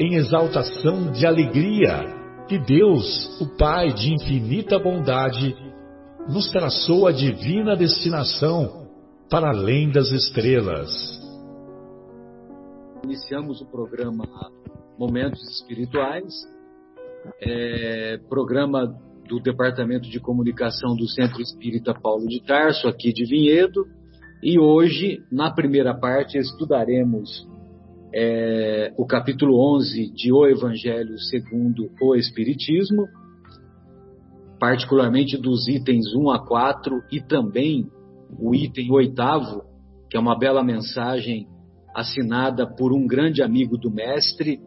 [0.00, 5.54] em exaltação de alegria que Deus, o Pai de infinita bondade,
[6.26, 8.88] nos traçou a divina destinação
[9.28, 10.90] para além das estrelas.
[13.04, 14.24] Iniciamos o programa
[14.98, 16.32] Momentos Espirituais,
[17.42, 18.86] é, programa
[19.28, 23.84] do Departamento de Comunicação do Centro Espírita Paulo de Tarso, aqui de Vinhedo,
[24.42, 27.46] e hoje, na primeira parte, estudaremos
[28.12, 33.06] é, o capítulo 11 de O Evangelho segundo o Espiritismo,
[34.58, 37.86] particularmente dos itens 1 a 4 e também
[38.38, 39.62] o item oitavo,
[40.10, 41.46] que é uma bela mensagem
[41.94, 44.60] assinada por um grande amigo do mestre,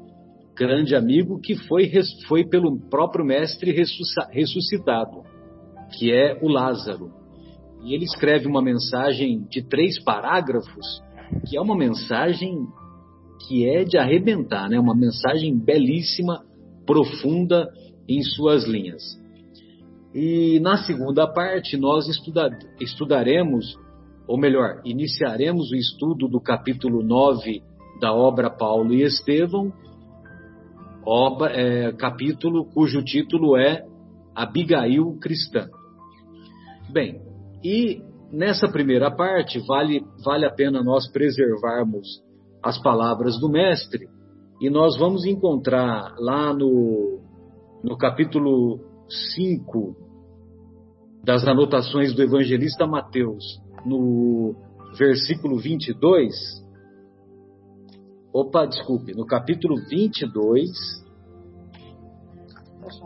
[0.56, 1.92] grande amigo que foi,
[2.28, 5.24] foi pelo próprio mestre ressuscitado,
[5.98, 7.12] que é o Lázaro.
[7.84, 11.02] E ele escreve uma mensagem de três parágrafos,
[11.48, 12.66] que é uma mensagem
[13.48, 14.80] que é de arrebentar, né?
[14.80, 16.44] Uma mensagem belíssima,
[16.86, 17.70] profunda
[18.08, 19.02] em suas linhas.
[20.14, 22.50] E na segunda parte nós estuda,
[22.80, 23.76] estudaremos,
[24.28, 27.62] ou melhor, iniciaremos o estudo do capítulo 9
[28.00, 29.74] da obra Paulo e Estevão,
[31.06, 33.86] obra, é, capítulo cujo título é
[34.36, 35.68] Abigail Cristã.
[36.92, 37.22] Bem,
[37.64, 38.02] e
[38.32, 42.22] nessa primeira parte vale, vale a pena nós preservarmos
[42.64, 44.08] as palavras do Mestre,
[44.62, 47.20] e nós vamos encontrar lá no,
[47.84, 48.80] no capítulo
[49.36, 49.96] 5
[51.24, 53.44] das anotações do evangelista Mateus,
[53.86, 54.56] no
[54.98, 56.34] versículo 22.
[58.32, 60.70] Opa, desculpe, no capítulo 22,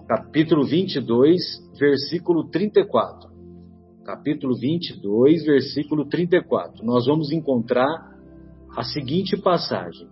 [0.08, 1.42] capítulo 22,
[1.80, 3.30] versículo 34.
[4.06, 6.86] Capítulo 22, versículo 34.
[6.86, 8.17] Nós vamos encontrar
[8.78, 10.08] a seguinte passagem: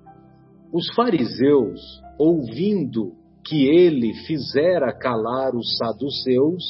[0.73, 1.79] Os fariseus,
[2.17, 3.13] ouvindo
[3.45, 6.63] que ele fizera calar os saduceus,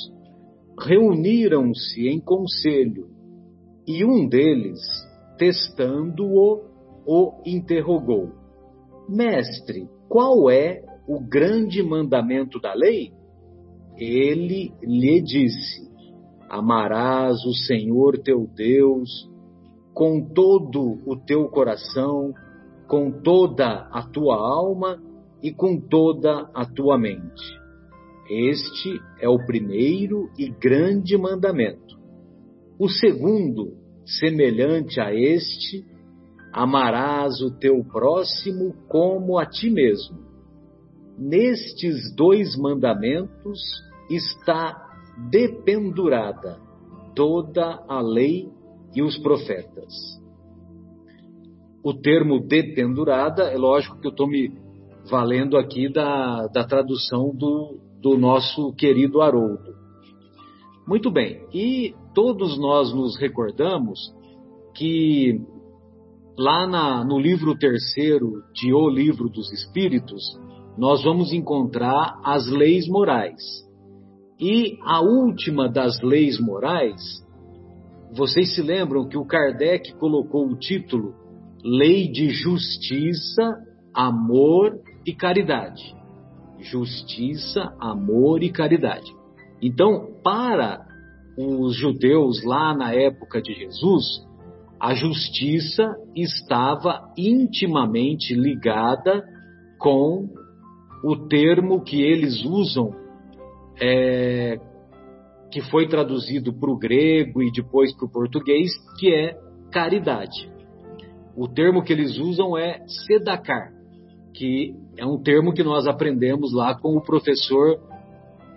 [0.77, 3.07] reuniram-se em conselho,
[3.87, 4.81] e um deles,
[5.37, 6.65] testando-o,
[7.07, 8.29] o interrogou:
[9.07, 13.13] Mestre, qual é o grande mandamento da lei?
[13.97, 15.89] Ele lhe disse:
[16.49, 19.33] Amarás o Senhor teu Deus
[19.95, 22.33] com todo o teu coração,
[22.85, 25.01] com toda a tua alma
[25.41, 27.41] e com toda a tua mente.
[28.29, 31.95] Este é o primeiro e grande mandamento.
[32.77, 35.85] O segundo, semelhante a este,
[36.51, 40.19] amarás o teu próximo como a ti mesmo.
[41.17, 43.61] Nestes dois mandamentos
[44.09, 44.75] está
[45.31, 46.59] dependurada
[47.15, 48.54] toda a lei
[48.95, 49.93] e os profetas.
[51.83, 54.51] O termo dependurada, é lógico que eu estou me
[55.09, 59.75] valendo aqui da, da tradução do, do nosso querido Haroldo.
[60.87, 63.99] Muito bem, e todos nós nos recordamos
[64.75, 65.39] que
[66.37, 70.21] lá na, no livro terceiro de O Livro dos Espíritos,
[70.77, 73.41] nós vamos encontrar as leis morais.
[74.39, 77.24] E a última das leis morais
[78.13, 81.13] vocês se lembram que o Kardec colocou o título
[81.63, 83.57] Lei de Justiça,
[83.93, 85.95] Amor e Caridade.
[86.59, 89.11] Justiça, amor e caridade.
[89.61, 90.85] Então, para
[91.37, 94.25] os judeus lá na época de Jesus,
[94.79, 99.23] a justiça estava intimamente ligada
[99.77, 100.29] com
[101.03, 102.91] o termo que eles usam
[103.79, 104.57] é,
[105.55, 109.39] que foi traduzido para o grego e depois para o português, que é
[109.71, 110.51] caridade.
[111.33, 113.71] O termo que eles usam é sedacar,
[114.33, 117.79] que é um termo que nós aprendemos lá com o professor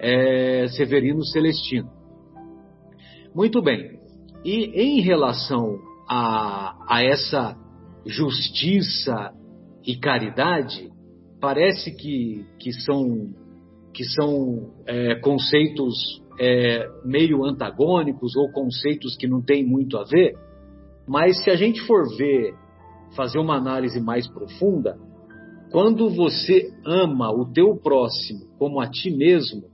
[0.01, 1.89] é, Severino Celestino.
[3.33, 4.01] Muito bem.
[4.45, 5.79] E em relação
[6.11, 7.57] a, a essa
[8.07, 9.33] justiça
[9.87, 10.91] e caridade,
[11.41, 13.33] parece que, que são,
[13.95, 20.35] que são é, conceitos é, meio antagônicos ou conceitos que não têm muito a ver,
[21.07, 22.55] mas se a gente for ver,
[23.17, 24.99] fazer uma análise mais profunda,
[25.71, 29.65] quando você ama o teu próximo como a ti mesmo,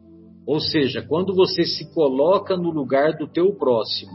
[0.46, 4.12] ou seja, quando você se coloca no lugar do teu próximo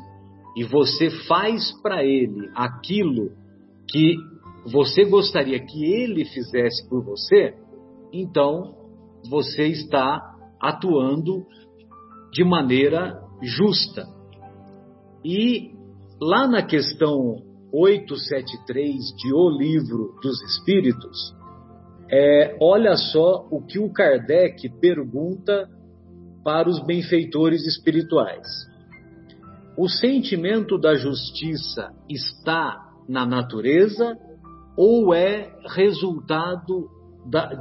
[0.55, 3.31] e você faz para ele aquilo
[3.89, 4.15] que
[4.65, 7.55] você gostaria que ele fizesse por você,
[8.13, 8.75] então
[9.29, 10.21] você está
[10.61, 11.45] atuando
[12.31, 14.05] de maneira justa.
[15.23, 15.71] E
[16.21, 21.35] lá na questão 873 de O Livro dos Espíritos,
[22.11, 25.69] é, olha só o que o Kardec pergunta
[26.43, 28.47] para os benfeitores espirituais.
[29.77, 34.17] O sentimento da justiça está na natureza
[34.75, 36.89] ou é resultado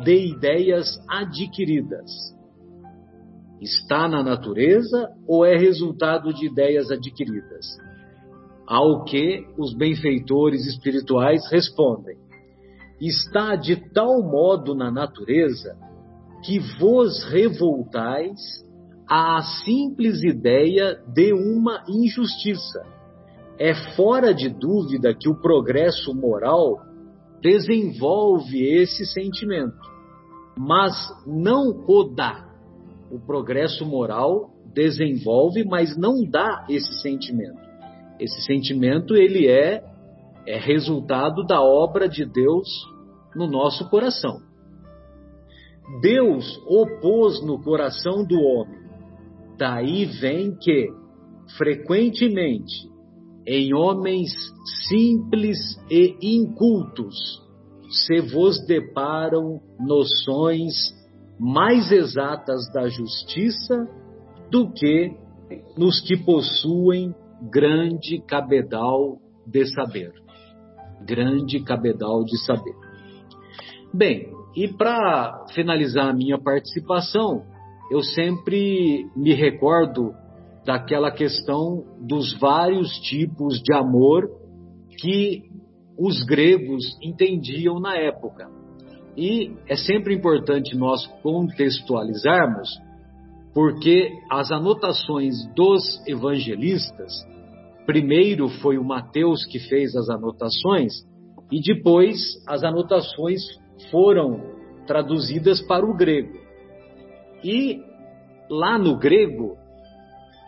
[0.02, 2.10] de ideias adquiridas?
[3.60, 7.66] Está na natureza ou é resultado de ideias adquiridas?
[8.66, 12.16] Ao que os benfeitores espirituais respondem:
[13.00, 15.76] está de tal modo na natureza
[16.44, 18.38] que vos revoltais
[19.08, 22.80] à simples ideia de uma injustiça.
[23.58, 26.76] É fora de dúvida que o progresso moral
[27.40, 29.76] desenvolve esse sentimento,
[30.56, 30.94] mas
[31.26, 32.47] não o dá.
[33.10, 37.58] O progresso moral desenvolve, mas não dá esse sentimento.
[38.20, 39.82] Esse sentimento ele é
[40.46, 42.66] é resultado da obra de Deus
[43.36, 44.40] no nosso coração.
[46.00, 48.78] Deus opôs no coração do homem.
[49.58, 50.88] Daí vem que,
[51.58, 52.88] frequentemente,
[53.46, 54.30] em homens
[54.88, 55.58] simples
[55.90, 57.16] e incultos,
[57.90, 60.72] se vos deparam noções
[61.38, 63.86] mais exatas da justiça
[64.50, 65.16] do que
[65.76, 67.14] nos que possuem
[67.50, 70.12] grande cabedal de saber
[71.04, 72.74] grande cabedal de saber.
[73.92, 77.42] Bem, e para finalizar a minha participação,
[77.90, 80.12] eu sempre me recordo
[80.64, 84.28] daquela questão dos vários tipos de amor
[85.00, 85.42] que
[85.98, 88.57] os gregos entendiam na época.
[89.18, 92.70] E é sempre importante nós contextualizarmos,
[93.52, 97.12] porque as anotações dos evangelistas
[97.88, 100.92] Primeiro foi o Mateus que fez as anotações
[101.50, 103.40] e depois as anotações
[103.90, 104.42] foram
[104.86, 106.38] traduzidas para o grego.
[107.42, 107.82] E
[108.50, 109.56] lá no grego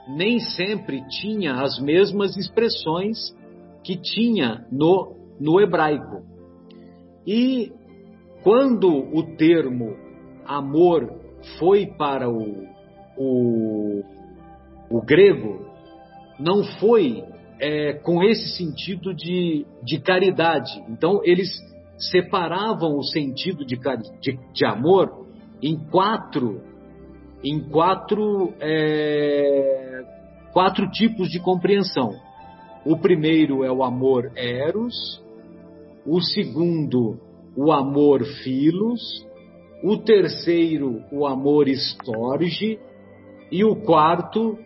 [0.06, 3.34] nem sempre tinha as mesmas expressões
[3.82, 6.22] que tinha no, no hebraico.
[7.26, 7.72] E
[8.42, 9.96] quando o termo
[10.46, 11.12] amor
[11.58, 12.66] foi para o,
[13.16, 14.02] o,
[14.90, 15.66] o grego,
[16.38, 17.22] não foi
[17.60, 20.72] é, com esse sentido de, de caridade.
[20.88, 21.48] Então, eles
[21.98, 23.78] separavam o sentido de,
[24.20, 25.26] de, de amor
[25.62, 26.62] em quatro,
[27.44, 30.02] em quatro, é,
[30.52, 32.10] quatro tipos de compreensão.
[32.84, 35.22] O primeiro é o amor eros,
[36.06, 37.20] o segundo,
[37.56, 39.26] o amor filos,
[39.82, 42.78] o terceiro, o amor storge,
[43.50, 44.58] e o quarto,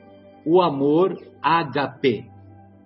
[0.44, 2.24] o amor HP.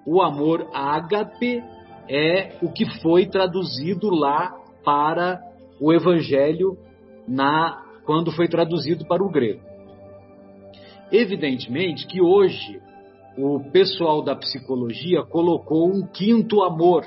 [0.06, 1.62] O amor ágape
[2.08, 5.40] é o que foi traduzido lá para
[5.80, 6.78] o evangelho
[7.26, 9.60] na quando foi traduzido para o grego.
[11.12, 12.80] Evidentemente que hoje
[13.36, 17.04] o pessoal da psicologia colocou um quinto amor,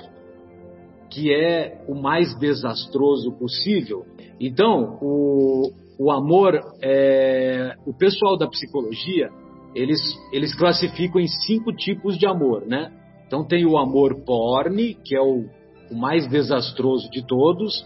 [1.11, 4.05] que é o mais desastroso possível.
[4.39, 9.29] Então, o, o amor, é, o pessoal da psicologia
[9.73, 9.99] eles,
[10.31, 12.91] eles classificam em cinco tipos de amor, né?
[13.25, 15.45] Então tem o amor porne, que é o,
[15.89, 17.85] o mais desastroso de todos,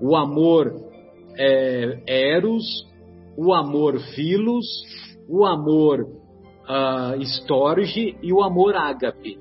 [0.00, 0.72] o amor
[1.36, 2.64] é, eros,
[3.36, 4.66] o amor filos,
[5.28, 9.38] o amor uh, storge e o amor ágape.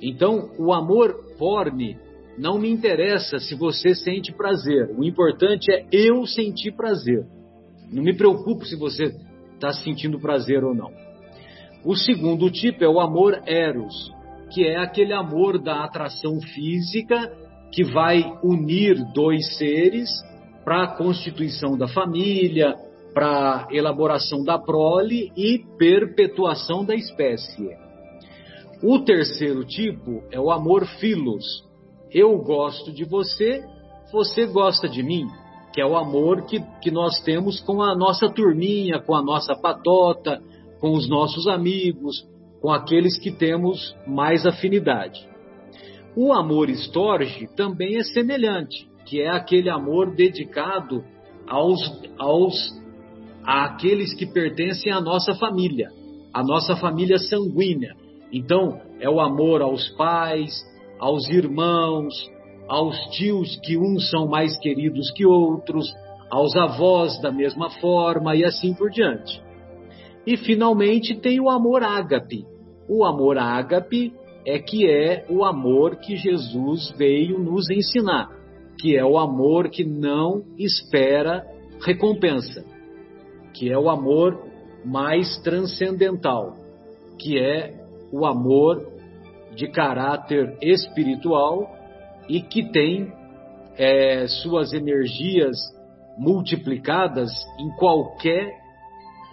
[0.00, 1.96] Então, o amor porne
[2.38, 4.90] não me interessa se você sente prazer.
[4.96, 7.24] O importante é eu sentir prazer.
[7.90, 9.14] Não me preocupo se você
[9.54, 10.90] está sentindo prazer ou não.
[11.84, 14.12] O segundo tipo é o amor eros,
[14.52, 17.30] que é aquele amor da atração física
[17.72, 20.08] que vai unir dois seres
[20.64, 22.76] para a constituição da família,
[23.12, 27.68] para elaboração da prole e perpetuação da espécie.
[28.82, 31.44] O terceiro tipo é o amor filos.
[32.14, 33.64] Eu gosto de você,
[34.12, 35.26] você gosta de mim,
[35.72, 39.54] que é o amor que, que nós temos com a nossa turminha, com a nossa
[39.54, 40.42] patota,
[40.78, 42.26] com os nossos amigos,
[42.60, 45.26] com aqueles que temos mais afinidade.
[46.14, 51.02] O amor estorge também é semelhante, que é aquele amor dedicado
[51.48, 51.80] aos,
[52.18, 52.54] aos
[53.42, 55.88] àqueles que pertencem à nossa família,
[56.34, 57.94] à nossa família sanguínea.
[58.30, 60.52] Então, é o amor aos pais,
[61.02, 62.14] aos irmãos,
[62.68, 65.92] aos tios que uns são mais queridos que outros,
[66.30, 69.42] aos avós da mesma forma e assim por diante.
[70.24, 72.46] E finalmente tem o amor ágape.
[72.88, 74.12] O amor ágape
[74.46, 78.28] é que é o amor que Jesus veio nos ensinar,
[78.78, 81.44] que é o amor que não espera
[81.84, 82.64] recompensa,
[83.52, 84.40] que é o amor
[84.84, 86.54] mais transcendental,
[87.18, 87.74] que é
[88.12, 88.91] o amor
[89.54, 91.70] de caráter espiritual
[92.28, 93.12] e que tem
[93.76, 95.56] é, suas energias
[96.16, 98.50] multiplicadas em qualquer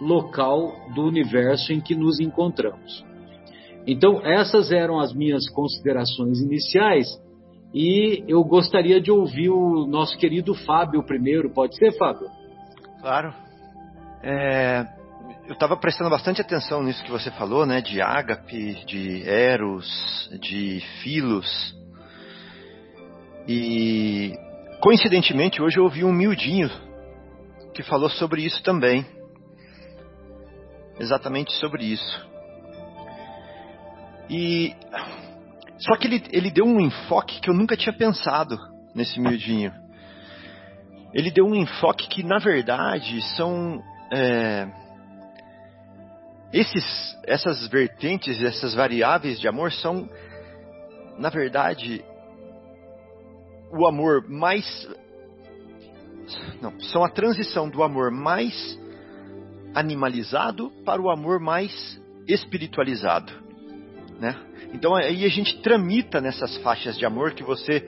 [0.00, 3.04] local do universo em que nos encontramos.
[3.86, 7.06] Então, essas eram as minhas considerações iniciais
[7.72, 11.50] e eu gostaria de ouvir o nosso querido Fábio primeiro.
[11.50, 12.28] Pode ser, Fábio?
[13.00, 13.32] Claro.
[14.22, 14.86] É,
[15.50, 17.80] eu estava prestando bastante atenção nisso que você falou, né?
[17.80, 21.76] De ágape, de eros, de filos.
[23.48, 24.32] E
[24.80, 26.70] coincidentemente hoje eu ouvi um miudinho
[27.74, 29.04] que falou sobre isso também.
[31.00, 32.28] Exatamente sobre isso.
[34.30, 34.72] E
[35.80, 38.56] só que ele, ele deu um enfoque que eu nunca tinha pensado
[38.94, 39.72] nesse miudinho.
[41.12, 44.68] Ele deu um enfoque que na verdade são é,
[46.52, 50.08] esses, essas vertentes, essas variáveis de amor são,
[51.18, 52.04] na verdade,
[53.70, 54.88] o amor mais.
[56.60, 58.78] Não, são a transição do amor mais
[59.74, 63.32] animalizado para o amor mais espiritualizado,
[64.18, 64.36] né?
[64.72, 67.80] Então aí a gente tramita nessas faixas de amor que você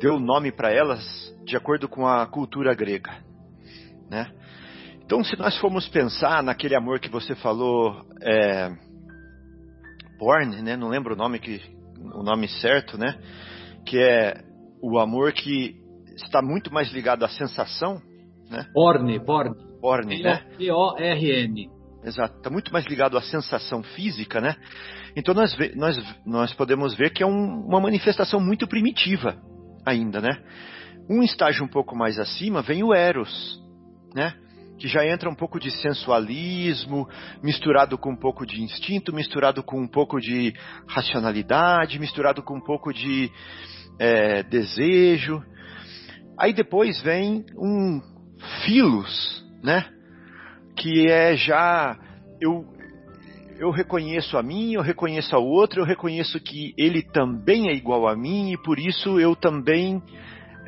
[0.00, 3.16] deu nome para elas de acordo com a cultura grega,
[4.10, 4.32] né?
[5.04, 8.70] Então, se nós formos pensar naquele amor que você falou, é,
[10.18, 10.76] Born, né?
[10.76, 11.60] Não lembro o nome que
[12.14, 13.18] o nome certo, né?
[13.84, 14.44] Que é
[14.80, 15.74] o amor que
[16.14, 18.00] está muito mais ligado à sensação,
[18.48, 18.66] né?
[18.72, 19.54] Born, Born.
[19.80, 20.44] Born, né?
[20.56, 21.68] B-O-R-N.
[22.04, 24.56] Exato, está muito mais ligado à sensação física, né?
[25.16, 29.36] Então nós, nós, nós podemos ver que é um, uma manifestação muito primitiva
[29.84, 30.40] ainda, né?
[31.10, 33.60] Um estágio um pouco mais acima vem o Eros,
[34.14, 34.34] né?
[34.82, 37.08] Que já entra um pouco de sensualismo,
[37.40, 40.52] misturado com um pouco de instinto, misturado com um pouco de
[40.88, 43.30] racionalidade, misturado com um pouco de
[43.96, 45.40] é, desejo.
[46.36, 48.00] Aí depois vem um
[48.64, 49.88] filos, né?
[50.76, 51.96] Que é já
[52.40, 52.66] eu
[53.60, 58.08] eu reconheço a mim, eu reconheço ao outro, eu reconheço que ele também é igual
[58.08, 60.02] a mim e por isso eu também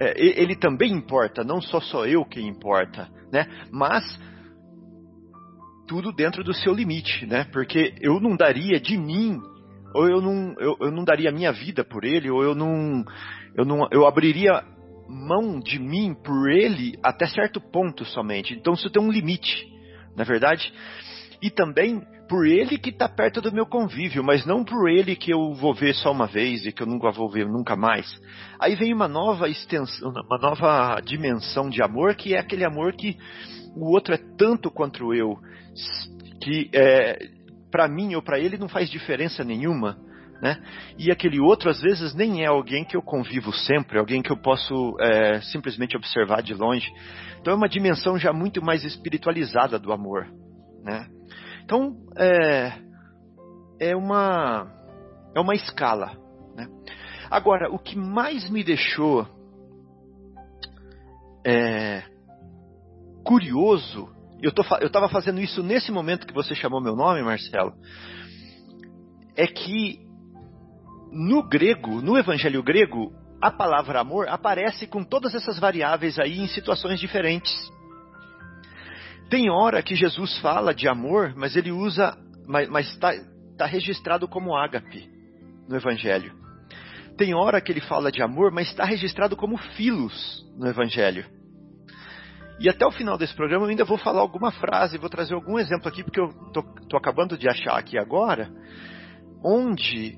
[0.01, 3.49] é, ele também importa, não só sou eu que importa né?
[3.73, 4.05] Mas
[5.89, 7.45] tudo dentro do seu limite, né?
[7.53, 9.41] Porque eu não daria de mim,
[9.93, 13.05] ou eu não, eu, eu não daria minha vida por ele, ou eu não,
[13.57, 14.65] eu não, eu abriria
[15.09, 18.55] mão de mim por ele até certo ponto somente.
[18.55, 19.67] Então isso tem um limite,
[20.17, 20.73] na verdade.
[21.43, 25.31] E também por ele que está perto do meu convívio, mas não por ele que
[25.31, 28.07] eu vou ver só uma vez e que eu nunca vou ver nunca mais.
[28.59, 33.17] Aí vem uma nova extensão, uma nova dimensão de amor, que é aquele amor que
[33.77, 35.39] o outro é tanto quanto eu,
[36.41, 37.19] que é,
[37.71, 39.99] para mim ou para ele não faz diferença nenhuma.
[40.41, 40.61] Né?
[40.99, 44.37] E aquele outro às vezes nem é alguém que eu convivo sempre, alguém que eu
[44.37, 46.91] posso é, simplesmente observar de longe.
[47.41, 50.27] Então é uma dimensão já muito mais espiritualizada do amor,
[50.83, 51.07] né?
[51.65, 52.73] Então, é,
[53.81, 54.71] é, uma,
[55.35, 56.17] é uma escala.
[56.55, 56.69] Né?
[57.31, 59.27] Agora, o que mais me deixou
[61.45, 62.03] é,
[63.25, 64.09] curioso,
[64.43, 64.51] eu
[64.87, 67.73] estava fazendo isso nesse momento que você chamou meu nome, Marcelo,
[69.35, 70.05] é que
[71.11, 76.47] no grego, no evangelho grego, a palavra amor aparece com todas essas variáveis aí em
[76.49, 77.73] situações diferentes.
[79.35, 83.11] Tem hora que Jesus fala de amor, mas ele usa, mas está
[83.59, 85.11] tá registrado como ágape
[85.69, 86.33] no Evangelho.
[87.19, 91.27] Tem hora que ele fala de amor, mas está registrado como filos no Evangelho.
[92.61, 95.59] E até o final desse programa eu ainda vou falar alguma frase, vou trazer algum
[95.59, 98.49] exemplo aqui, porque eu tô, acabando de achar aqui agora,
[99.45, 100.17] onde,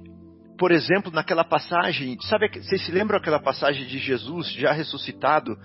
[0.59, 5.57] por exemplo, naquela passagem, sabe, vocês se lembram aquela passagem de Jesus já ressuscitado,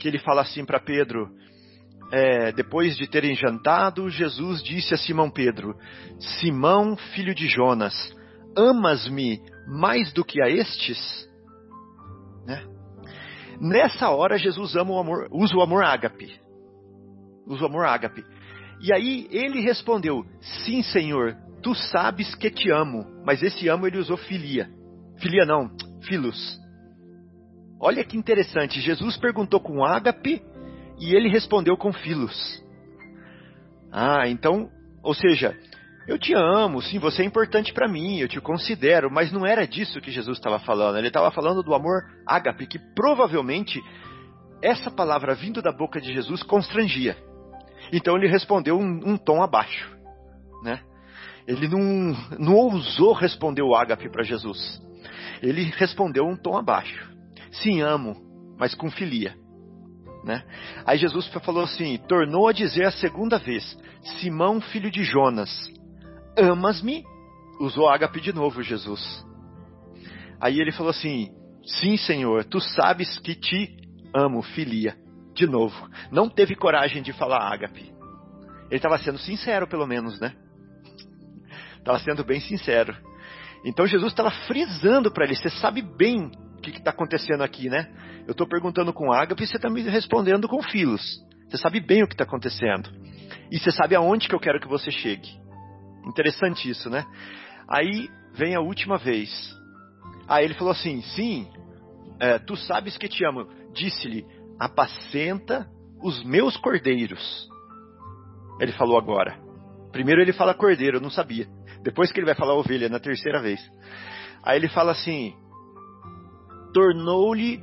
[0.00, 1.30] que ele fala assim para Pedro,
[2.10, 5.76] é, depois de terem jantado, Jesus disse a Simão Pedro:
[6.18, 7.94] Simão, filho de Jonas,
[8.56, 11.28] amas-me mais do que a estes?
[12.46, 12.64] Né?
[13.60, 16.40] Nessa hora, Jesus ama o amor, usa o amor ágape.
[17.46, 18.24] Usa o amor ágape.
[18.80, 20.24] E aí ele respondeu:
[20.64, 23.04] Sim, Senhor, tu sabes que te amo.
[23.24, 24.70] Mas esse amo ele usou filia.
[25.18, 25.70] Filia não,
[26.02, 26.58] filos.
[27.80, 28.80] Olha que interessante.
[28.80, 30.42] Jesus perguntou com ágape
[31.00, 32.62] e ele respondeu com filos.
[33.92, 34.70] Ah, então,
[35.02, 35.56] ou seja,
[36.06, 39.66] eu te amo, sim, você é importante para mim, eu te considero, mas não era
[39.66, 40.96] disso que Jesus estava falando.
[40.96, 43.78] Ele estava falando do amor ágape, que provavelmente
[44.62, 47.16] essa palavra vindo da boca de Jesus constrangia.
[47.92, 49.94] Então ele respondeu um, um tom abaixo,
[50.62, 50.80] né?
[51.46, 54.82] Ele não, não ousou responder o ágape para Jesus.
[55.42, 57.08] Ele respondeu um tom abaixo.
[57.50, 58.16] Sim, amo,
[58.58, 59.34] mas com filia.
[60.24, 60.42] Né?
[60.84, 63.76] Aí Jesus falou assim: tornou a dizer a segunda vez:
[64.18, 65.50] Simão, filho de Jonas,
[66.36, 67.04] amas-me?
[67.60, 69.24] Usou ágape de novo, Jesus.
[70.40, 71.30] Aí ele falou assim:
[71.64, 73.76] Sim, Senhor, tu sabes que te
[74.14, 74.96] amo, filia.
[75.34, 75.88] De novo.
[76.10, 77.92] Não teve coragem de falar ágape.
[78.68, 80.34] Ele estava sendo sincero, pelo menos, né?
[81.78, 82.96] Estava sendo bem sincero.
[83.64, 87.88] Então Jesus estava frisando para ele: Você sabe bem o que está acontecendo aqui, né?
[88.26, 91.02] Eu estou perguntando com ágape e você está me respondendo com filos.
[91.48, 92.90] Você sabe bem o que está acontecendo.
[93.50, 95.30] E você sabe aonde que eu quero que você chegue.
[96.06, 97.06] Interessante isso, né?
[97.68, 99.30] Aí vem a última vez.
[100.28, 101.48] Aí ele falou assim: Sim,
[102.20, 103.46] é, tu sabes que te amo.
[103.72, 104.26] Disse-lhe:
[104.58, 105.66] Apacenta
[106.02, 107.48] os meus cordeiros.
[108.60, 109.38] Ele falou agora.
[109.92, 111.46] Primeiro ele fala cordeiro, eu não sabia.
[111.82, 113.60] Depois que ele vai falar ovelha, na terceira vez.
[114.42, 115.34] Aí ele fala assim:
[116.72, 117.62] tornou-lhe.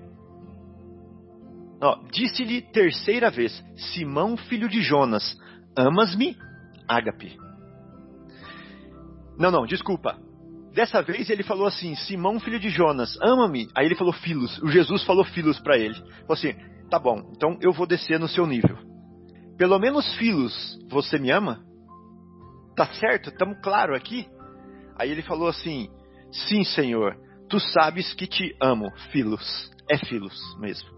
[2.11, 3.63] Disse-lhe terceira vez:
[3.93, 5.37] Simão, filho de Jonas,
[5.77, 6.35] amas-me?
[6.87, 7.37] Ágape.
[9.37, 10.17] Não, não, desculpa.
[10.73, 13.69] Dessa vez ele falou assim: Simão, filho de Jonas, ama-me.
[13.75, 14.57] Aí ele falou filhos.
[14.61, 15.95] O Jesus falou filhos para ele.
[15.95, 16.53] Falou assim:
[16.89, 18.77] tá bom, então eu vou descer no seu nível.
[19.57, 21.63] Pelo menos filhos, você me ama?
[22.75, 23.29] Tá certo?
[23.29, 24.27] Estamos claro aqui?
[24.97, 25.89] Aí ele falou assim:
[26.31, 27.15] Sim, Senhor,
[27.49, 29.71] tu sabes que te amo, filhos.
[29.89, 30.89] É filhos mesmo.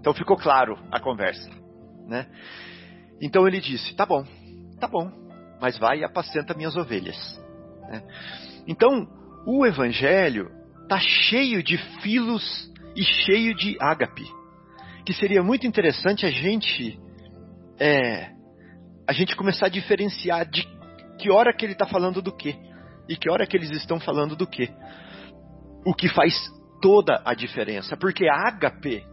[0.00, 1.50] Então ficou claro a conversa,
[2.06, 2.26] né?
[3.20, 4.24] Então ele disse: Tá bom,
[4.80, 5.10] tá bom,
[5.60, 7.16] mas vai e apacenta minhas ovelhas.
[7.88, 8.02] Né?
[8.66, 9.08] Então
[9.46, 10.50] o Evangelho
[10.88, 14.24] tá cheio de filos e cheio de ágape,
[15.04, 16.98] que seria muito interessante a gente
[17.78, 18.30] é,
[19.06, 20.66] a gente começar a diferenciar de
[21.18, 22.56] que hora que ele está falando do que
[23.08, 24.68] e que hora que eles estão falando do que
[25.86, 26.34] o que faz
[26.82, 29.06] toda a diferença, porque a ágape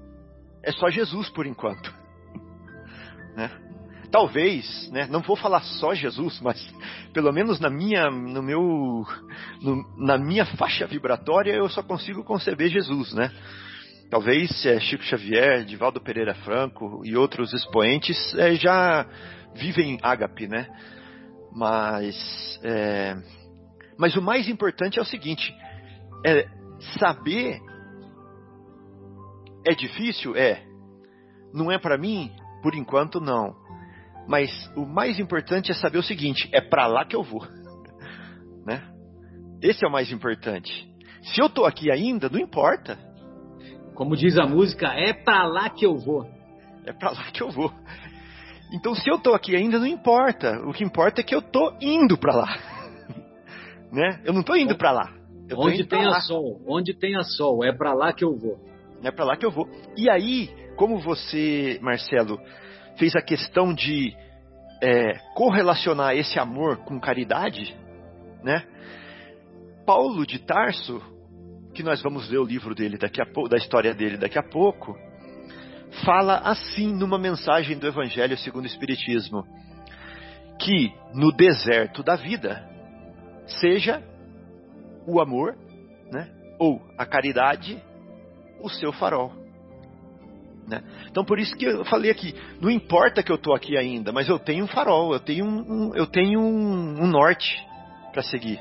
[0.63, 1.93] é só Jesus por enquanto.
[3.37, 3.49] Né?
[4.11, 6.59] Talvez, né, não vou falar só Jesus, mas
[7.13, 9.05] pelo menos na minha, no meu,
[9.61, 13.31] no, na minha faixa vibratória eu só consigo conceber Jesus, né?
[14.09, 19.05] Talvez é, Chico Xavier, Divaldo Pereira Franco e outros expoentes é, já
[19.55, 20.67] vivem ágape, né?
[21.51, 23.15] Mas, é,
[23.97, 25.51] mas o mais importante é o seguinte:
[26.25, 26.47] é,
[26.99, 27.59] saber
[29.65, 30.35] é difícil?
[30.35, 30.63] É.
[31.53, 32.31] Não é para mim?
[32.61, 33.55] Por enquanto, não.
[34.27, 37.45] Mas o mais importante é saber o seguinte: é para lá que eu vou.
[38.65, 38.81] né?
[39.61, 40.89] Esse é o mais importante.
[41.21, 42.97] Se eu tô aqui ainda, não importa.
[43.95, 46.27] Como diz a música, é para lá que eu vou.
[46.85, 47.71] É para lá que eu vou.
[48.73, 50.59] Então, se eu tô aqui ainda, não importa.
[50.65, 52.57] O que importa é que eu tô indo para lá.
[53.93, 54.19] né?
[54.25, 55.22] Eu não tô indo para lá.
[55.51, 58.57] Onde tenha sol, onde tenha sol, é para lá que eu vou.
[59.03, 59.67] É para lá que eu vou.
[59.97, 62.39] E aí, como você, Marcelo,
[62.97, 64.15] fez a questão de
[64.81, 67.75] é, correlacionar esse amor com caridade,
[68.43, 68.63] né?
[69.85, 71.01] Paulo de Tarso,
[71.73, 74.43] que nós vamos ver o livro dele daqui a pouco, da história dele daqui a
[74.43, 74.97] pouco,
[76.05, 79.45] fala assim numa mensagem do Evangelho segundo o Espiritismo,
[80.59, 82.69] que no deserto da vida
[83.59, 84.01] seja
[85.07, 85.55] o amor,
[86.11, 86.29] né?
[86.59, 87.81] ou a caridade,
[88.61, 89.33] o seu farol.
[90.67, 90.81] Né?
[91.09, 94.29] Então por isso que eu falei aqui, não importa que eu estou aqui ainda, mas
[94.29, 97.61] eu tenho um farol, eu tenho um, um eu tenho um, um norte
[98.11, 98.59] para seguir.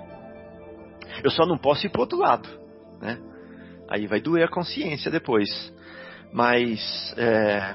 [1.22, 2.48] Eu só não posso ir para outro lado,
[3.00, 3.18] né?
[3.88, 5.48] Aí vai doer a consciência depois.
[6.33, 7.74] Mas é,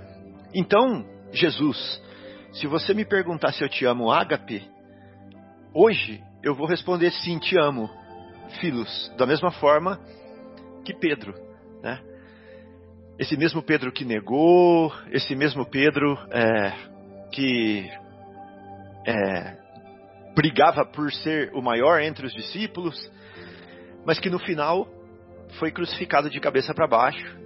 [0.54, 2.02] então Jesus,
[2.54, 4.68] se você me perguntar se eu te amo, ágape,
[5.74, 7.90] hoje eu vou responder sim, te amo,
[8.60, 10.00] filhos, da mesma forma
[10.84, 11.34] que Pedro,
[11.82, 12.02] né?
[13.20, 16.72] Esse mesmo Pedro que negou, esse mesmo Pedro é,
[17.32, 17.90] que
[19.06, 19.58] é,
[20.36, 23.12] brigava por ser o maior entre os discípulos,
[24.06, 24.88] mas que no final
[25.60, 27.38] foi crucificado de cabeça para baixo,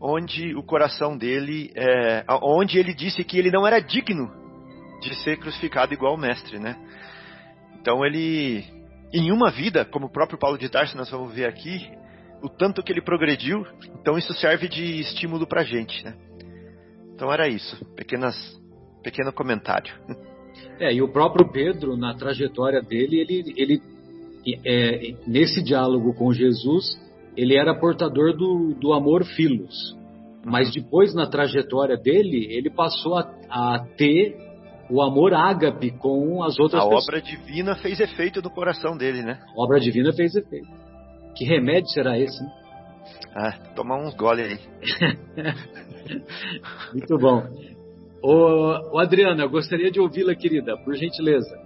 [0.00, 4.30] onde o coração dele, é, onde ele disse que ele não era digno
[5.00, 6.76] de ser crucificado igual o mestre, né?
[7.80, 8.64] Então ele,
[9.14, 11.88] em uma vida, como o próprio Paulo de Tarso nós vamos ver aqui,
[12.42, 13.64] o tanto que ele progrediu,
[14.00, 16.14] então isso serve de estímulo para a gente, né?
[17.14, 18.34] Então era isso, pequenas,
[19.02, 19.94] pequeno comentário.
[20.80, 23.82] É, e o próprio Pedro, na trajetória dele, ele, ele
[24.64, 27.00] é, nesse diálogo com Jesus,
[27.36, 29.96] ele era portador do, do amor filos.
[30.44, 34.36] Mas depois, na trajetória dele, ele passou a, a ter
[34.94, 37.04] o amor ágape com as outras a pessoas.
[37.04, 39.40] A obra divina fez efeito no coração dele, né?
[39.56, 40.68] A obra divina fez efeito.
[41.34, 42.40] Que remédio será esse?
[42.40, 42.50] Né?
[43.34, 44.58] Ah, tomar uns gole aí.
[46.94, 47.42] Muito bom.
[48.22, 51.58] Ô, ô Adriana, eu gostaria de ouvi-la, querida, por gentileza.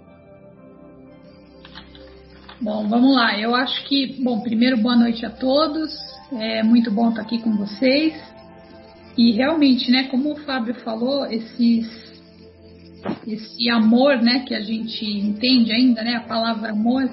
[2.59, 3.39] Bom, vamos lá.
[3.39, 5.91] Eu acho que, bom, primeiro boa noite a todos.
[6.33, 8.15] É muito bom estar aqui com vocês.
[9.15, 12.08] E realmente, né, como o Fábio falou, esses,
[13.27, 17.09] esse amor, né, que a gente entende ainda, né, a palavra amor,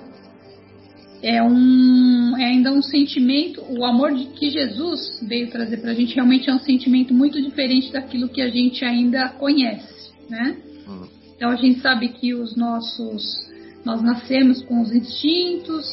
[1.22, 5.94] é um é ainda um sentimento, o amor de que Jesus veio trazer para a
[5.94, 10.56] gente realmente é um sentimento muito diferente daquilo que a gente ainda conhece, né?
[10.86, 11.08] Uhum.
[11.34, 13.46] Então a gente sabe que os nossos
[13.84, 15.86] nós nascemos com os instintos,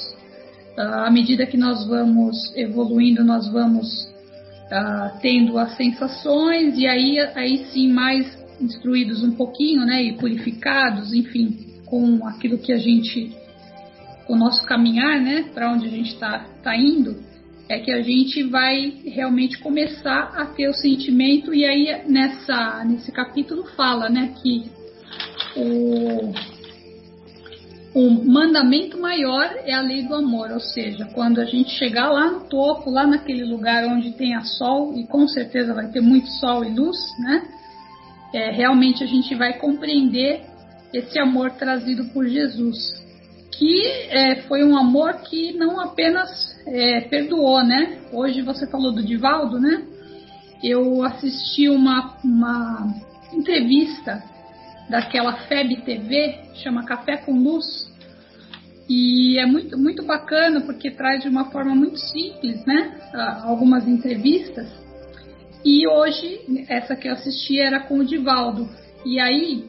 [0.77, 3.87] à medida que nós vamos evoluindo, nós vamos
[4.65, 11.13] uh, tendo as sensações e aí aí sim mais instruídos um pouquinho, né, e purificados,
[11.13, 13.31] enfim, com aquilo que a gente
[14.27, 17.21] o nosso caminhar, né, para onde a gente está tá indo,
[17.67, 23.11] é que a gente vai realmente começar a ter o sentimento e aí nessa nesse
[23.11, 24.63] capítulo fala, né, que
[25.55, 26.33] o
[27.95, 32.31] o mandamento maior é a lei do amor, ou seja, quando a gente chegar lá
[32.31, 36.27] no topo, lá naquele lugar onde tem a sol e com certeza vai ter muito
[36.39, 37.47] sol e luz, né?
[38.33, 40.41] É, realmente a gente vai compreender
[40.93, 43.03] esse amor trazido por Jesus
[43.57, 46.29] que é, foi um amor que não apenas
[46.65, 47.99] é, perdoou, né?
[48.11, 49.83] Hoje você falou do Divaldo, né?
[50.63, 52.87] Eu assisti uma, uma
[53.31, 54.23] entrevista
[54.89, 57.91] daquela FEB TV, chama Café com Luz,
[58.89, 62.97] e é muito, muito bacana porque traz de uma forma muito simples, né?
[63.43, 64.67] Algumas entrevistas.
[65.65, 68.69] E hoje, essa que eu assisti era com o Divaldo.
[69.05, 69.65] E aí,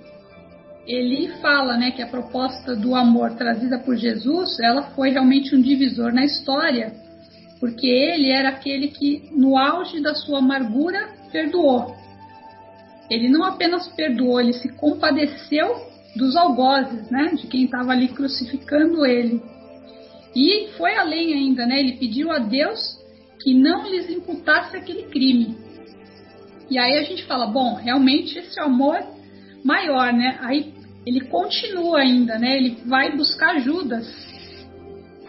[0.86, 5.60] ele fala né, que a proposta do amor trazida por Jesus ela foi realmente um
[5.60, 6.92] divisor na história,
[7.58, 11.96] porque ele era aquele que, no auge da sua amargura, perdoou.
[13.08, 15.74] Ele não apenas perdoou, ele se compadeceu
[16.16, 19.42] dos algozes, né, de quem estava ali crucificando ele.
[20.34, 22.98] E foi além ainda, né, ele pediu a Deus
[23.42, 25.63] que não lhes imputasse aquele crime.
[26.70, 28.98] E aí a gente fala, bom, realmente esse amor
[29.64, 30.38] maior, né?
[30.40, 30.72] Aí
[31.06, 32.56] ele continua ainda, né?
[32.56, 34.06] Ele vai buscar Judas,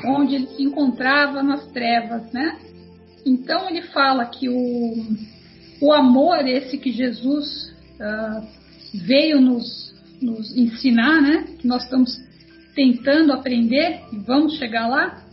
[0.05, 2.57] onde ele se encontrava nas trevas, né?
[3.25, 4.93] Então ele fala que o,
[5.81, 8.47] o amor esse que Jesus uh,
[8.93, 11.45] veio nos, nos ensinar, né?
[11.59, 12.11] Que nós estamos
[12.75, 15.23] tentando aprender e vamos chegar lá,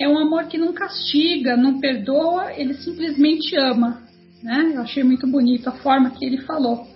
[0.00, 4.07] é um amor que não castiga, não perdoa, ele simplesmente ama.
[4.42, 4.72] Né?
[4.74, 6.86] Eu achei muito bonito a forma que ele falou.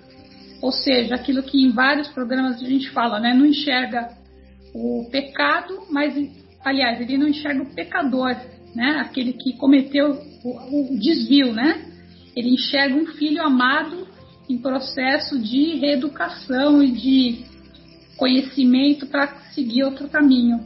[0.61, 3.35] Ou seja, aquilo que em vários programas a gente fala, né?
[3.35, 4.11] Não enxerga
[4.73, 6.15] o pecado, mas,
[6.65, 8.37] aliás, ele não enxerga o pecador,
[8.75, 9.01] né?
[9.01, 11.85] Aquele que cometeu o, o desvio, né?
[12.37, 14.07] Ele enxerga um filho amado
[14.49, 17.45] em processo de reeducação e de
[18.17, 20.61] conhecimento para seguir outro caminho.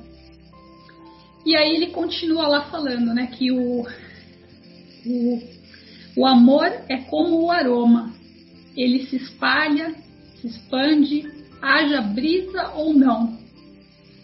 [1.44, 3.86] E aí ele continua lá falando, né, que o,
[5.06, 5.42] o,
[6.16, 8.10] o amor é como o aroma,
[8.74, 9.94] ele se espalha,
[10.40, 13.36] se expande, haja brisa ou não.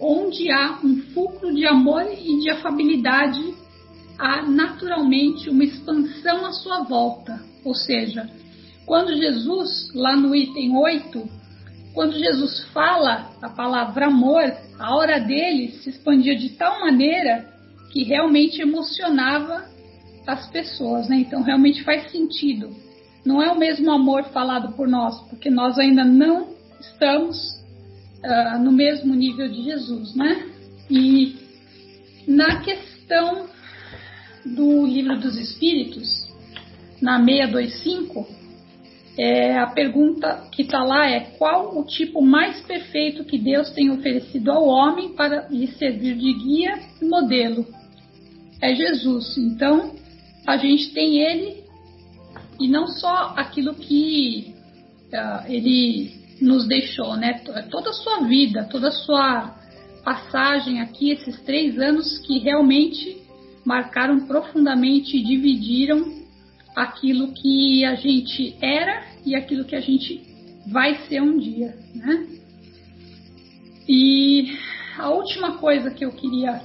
[0.00, 3.54] Onde há um fulcro de amor e de afabilidade,
[4.18, 7.40] há naturalmente uma expansão à sua volta.
[7.62, 8.28] Ou seja,
[8.86, 11.28] quando Jesus, lá no item 8,
[11.92, 17.46] quando Jesus fala a palavra amor, a hora dele se expandia de tal maneira
[17.92, 19.71] que realmente emocionava
[20.26, 21.16] as pessoas, né?
[21.16, 22.74] Então realmente faz sentido
[23.24, 26.48] não é o mesmo amor falado por nós, porque nós ainda não
[26.80, 27.38] estamos
[28.24, 30.48] uh, no mesmo nível de Jesus, né?
[30.90, 31.36] E
[32.26, 33.46] na questão
[34.44, 36.28] do livro dos Espíritos,
[37.00, 38.26] na 625,
[39.16, 43.90] é, a pergunta que está lá é qual o tipo mais perfeito que Deus tem
[43.90, 47.66] oferecido ao homem para lhe servir de guia e modelo?
[48.60, 49.36] É Jesus.
[49.36, 49.94] Então,
[50.46, 51.62] a gente tem ele
[52.58, 54.54] e não só aquilo que
[55.12, 57.40] uh, ele nos deixou, né?
[57.70, 59.54] Toda a sua vida, toda a sua
[60.04, 63.22] passagem aqui, esses três anos que realmente
[63.64, 66.22] marcaram profundamente e dividiram
[66.74, 70.20] aquilo que a gente era e aquilo que a gente
[70.66, 72.26] vai ser um dia, né?
[73.88, 74.56] E
[74.98, 76.62] a última coisa que eu queria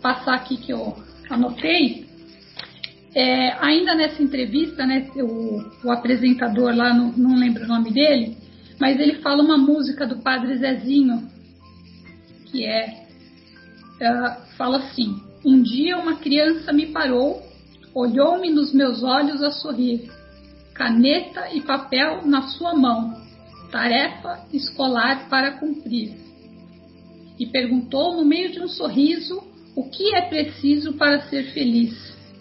[0.00, 0.96] passar aqui que eu
[1.30, 2.06] anotei
[3.14, 8.36] é, ainda nessa entrevista, né, o, o apresentador lá, não, não, lembro o nome dele,
[8.80, 11.28] mas ele fala uma música do Padre Zezinho,
[12.46, 13.06] que é,
[14.00, 17.42] uh, fala assim, um dia uma criança me parou,
[17.94, 20.10] olhou-me nos meus olhos a sorrir,
[20.74, 23.20] caneta e papel na sua mão,
[23.70, 26.14] tarefa escolar para cumprir.
[27.38, 29.42] E perguntou no meio de um sorriso
[29.74, 32.11] o que é preciso para ser feliz.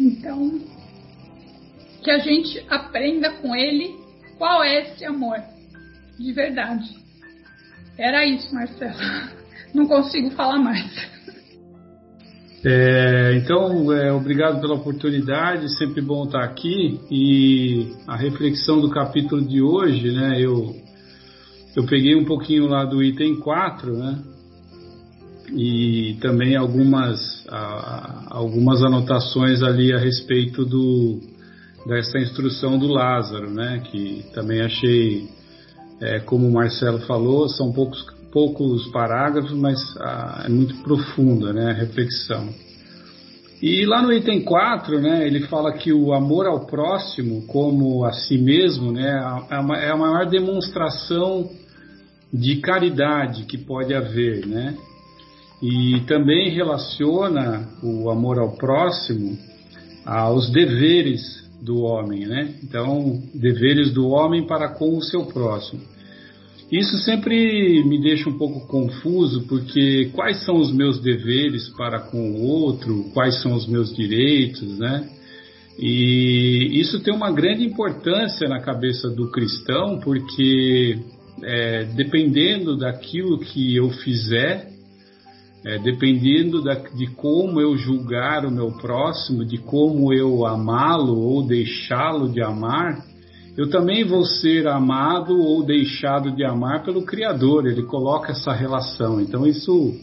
[0.00, 0.58] Então,
[2.02, 3.94] que a gente aprenda com ele
[4.38, 5.38] qual é esse amor
[6.18, 6.88] de verdade.
[7.98, 8.96] Era isso, Marcelo.
[9.74, 11.20] Não consigo falar mais.
[12.64, 16.98] É, então, é, obrigado pela oportunidade, sempre bom estar aqui.
[17.10, 20.74] E a reflexão do capítulo de hoje, né, eu,
[21.76, 24.18] eu peguei um pouquinho lá do item 4, né,
[25.52, 27.46] e também algumas,
[28.26, 31.20] algumas anotações ali a respeito do,
[31.86, 35.28] dessa instrução do Lázaro, né, que também achei,
[36.00, 41.70] é, como o Marcelo falou, são poucos poucos parágrafos, mas ah, é muito profunda né,
[41.70, 42.48] a reflexão.
[43.62, 48.12] E lá no item 4, né, ele fala que o amor ao próximo, como a
[48.12, 49.10] si mesmo, né,
[49.50, 51.50] é, a, é a maior demonstração
[52.32, 54.46] de caridade que pode haver.
[54.46, 54.76] Né?
[55.62, 59.38] E também relaciona o amor ao próximo
[60.04, 61.20] aos deveres
[61.62, 62.26] do homem.
[62.26, 62.54] Né?
[62.62, 65.80] Então, deveres do homem para com o seu próximo.
[66.70, 72.30] Isso sempre me deixa um pouco confuso, porque quais são os meus deveres para com
[72.30, 75.08] o outro, quais são os meus direitos, né?
[75.76, 80.96] E isso tem uma grande importância na cabeça do cristão, porque
[81.42, 84.69] é, dependendo daquilo que eu fizer,
[85.64, 91.46] é, dependendo da, de como eu julgar o meu próximo, de como eu amá-lo ou
[91.46, 93.04] deixá-lo de amar,
[93.56, 97.66] eu também vou ser amado ou deixado de amar pelo Criador.
[97.66, 99.20] Ele coloca essa relação.
[99.20, 99.94] Então isso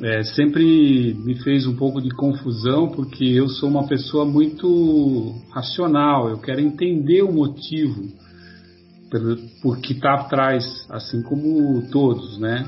[0.00, 6.30] é, sempre me fez um pouco de confusão, porque eu sou uma pessoa muito racional.
[6.30, 8.06] Eu quero entender o motivo
[9.62, 12.64] por que está atrás, assim como todos, né?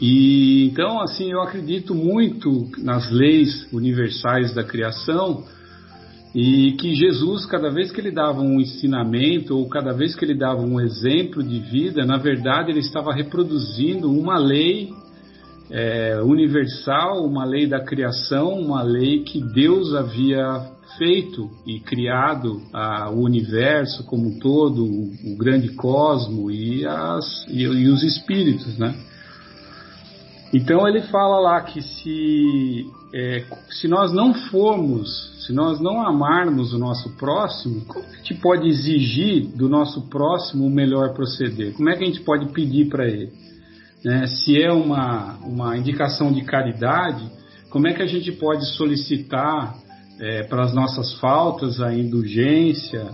[0.00, 5.44] E então, assim, eu acredito muito nas leis universais da criação
[6.34, 10.34] e que Jesus, cada vez que ele dava um ensinamento ou cada vez que ele
[10.34, 14.90] dava um exemplo de vida, na verdade ele estava reproduzindo uma lei
[15.70, 23.10] é, universal, uma lei da criação, uma lei que Deus havia feito e criado a,
[23.10, 28.78] o universo como um todo, o, o grande cosmo e, as, e, e os espíritos,
[28.78, 28.94] né?
[30.52, 36.72] Então ele fala lá que se, é, se nós não formos, se nós não amarmos
[36.72, 41.74] o nosso próximo, como a gente pode exigir do nosso próximo o melhor proceder?
[41.74, 43.30] Como é que a gente pode pedir para ele?
[44.04, 44.26] Né?
[44.26, 47.30] Se é uma, uma indicação de caridade,
[47.68, 49.76] como é que a gente pode solicitar
[50.18, 53.06] é, para as nossas faltas a indulgência?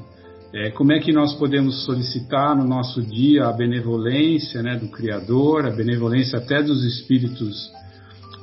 [0.57, 5.67] É, como é que nós podemos solicitar no nosso dia a benevolência né, do Criador,
[5.67, 7.73] a benevolência até dos espíritos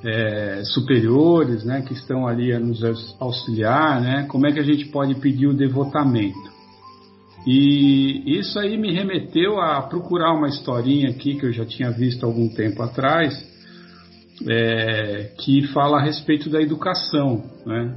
[0.03, 2.83] é, superiores, né, que estão ali a nos
[3.17, 4.25] auxiliar, né?
[4.27, 6.51] Como é que a gente pode pedir o devotamento?
[7.47, 12.25] E isso aí me remeteu a procurar uma historinha aqui que eu já tinha visto
[12.25, 13.33] algum tempo atrás,
[14.49, 17.41] é, que fala a respeito da educação.
[17.65, 17.95] Né?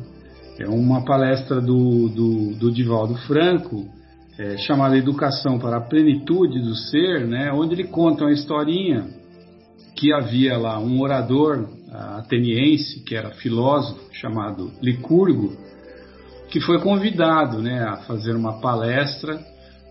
[0.60, 3.92] É uma palestra do, do, do Divaldo Franco,
[4.38, 7.52] é, chamada Educação para a Plenitude do Ser, né?
[7.52, 9.06] onde ele conta uma historinha
[9.96, 11.68] que havia lá um orador
[12.18, 15.56] ateniense, que era filósofo, chamado Licurgo,
[16.50, 19.38] que foi convidado né, a fazer uma palestra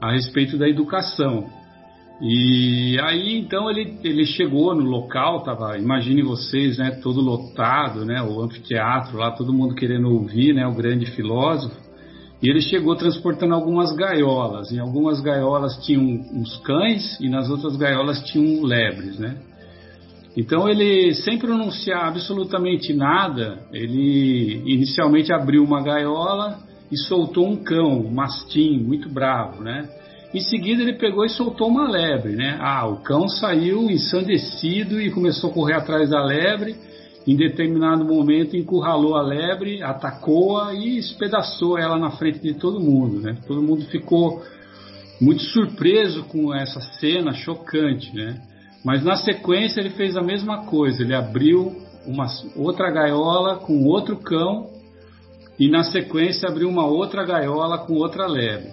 [0.02, 1.48] a respeito da educação.
[2.22, 8.22] E aí então ele, ele chegou no local, tava, imagine vocês, né, todo lotado, né,
[8.22, 11.76] o anfiteatro lá, todo mundo querendo ouvir, né, o grande filósofo.
[12.44, 14.70] E ele chegou transportando algumas gaiolas.
[14.74, 19.38] Em algumas gaiolas tinham uns cães e nas outras gaiolas tinham lebres, né?
[20.36, 26.60] Então ele, sem pronunciar absolutamente nada, ele inicialmente abriu uma gaiola
[26.92, 29.88] e soltou um cão, um mastim, muito bravo, né?
[30.34, 32.58] Em seguida ele pegou e soltou uma lebre, né?
[32.60, 36.76] Ah, o cão saiu ensandecido e começou a correr atrás da lebre.
[37.26, 43.22] Em determinado momento encurralou a lebre, atacou-a e espedaçou ela na frente de todo mundo,
[43.22, 43.38] né?
[43.48, 44.42] Todo mundo ficou
[45.22, 48.42] muito surpreso com essa cena chocante, né?
[48.84, 51.74] Mas na sequência ele fez a mesma coisa, ele abriu
[52.06, 54.70] uma outra gaiola com outro cão
[55.58, 58.70] e na sequência abriu uma outra gaiola com outra lebre.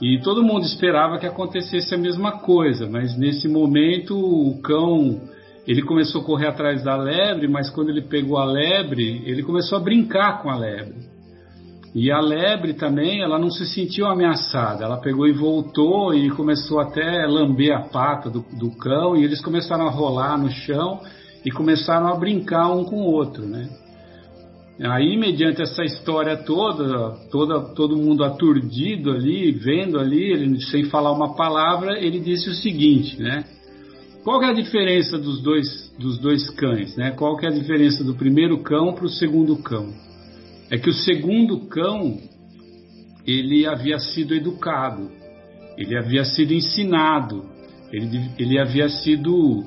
[0.00, 5.20] E todo mundo esperava que acontecesse a mesma coisa, mas nesse momento o cão
[5.66, 9.78] ele começou a correr atrás da lebre, mas quando ele pegou a lebre, ele começou
[9.78, 11.16] a brincar com a lebre.
[11.94, 14.84] E a lebre também, ela não se sentiu ameaçada.
[14.84, 19.24] Ela pegou e voltou e começou até a lamber a pata do, do cão e
[19.24, 21.00] eles começaram a rolar no chão
[21.44, 23.68] e começaram a brincar um com o outro, né?
[24.78, 31.12] Aí, mediante essa história toda, toda, todo mundo aturdido ali, vendo ali, ele sem falar
[31.12, 33.42] uma palavra, ele disse o seguinte, né?
[34.26, 37.12] Qual é a diferença dos dois, dos dois cães, né?
[37.12, 39.94] Qual é a diferença do primeiro cão para o segundo cão?
[40.68, 42.18] é que o segundo cão
[43.24, 45.12] ele havia sido educado,
[45.78, 47.44] ele havia sido ensinado,
[47.92, 49.62] ele, ele havia sido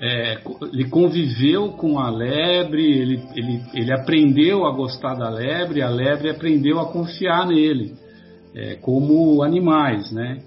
[0.00, 0.38] é,
[0.72, 6.30] ele conviveu com a lebre, ele, ele, ele aprendeu a gostar da lebre, a lebre
[6.30, 7.94] aprendeu a confiar nele,
[8.54, 10.38] é, como animais, né?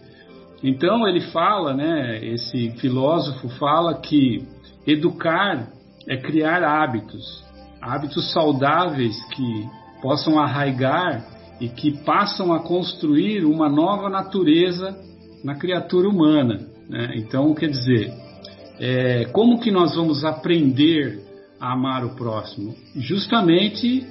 [0.64, 2.24] Então ele fala, né?
[2.24, 4.46] Esse filósofo fala que
[4.86, 5.70] educar
[6.08, 7.44] é criar hábitos,
[7.82, 9.68] hábitos saudáveis que
[10.02, 11.24] possam arraigar
[11.60, 14.98] e que passam a construir uma nova natureza
[15.44, 16.68] na criatura humana.
[16.90, 17.14] Né?
[17.18, 18.14] Então, quer dizer,
[18.80, 21.20] é, como que nós vamos aprender
[21.60, 22.76] a amar o próximo?
[22.96, 24.08] Justamente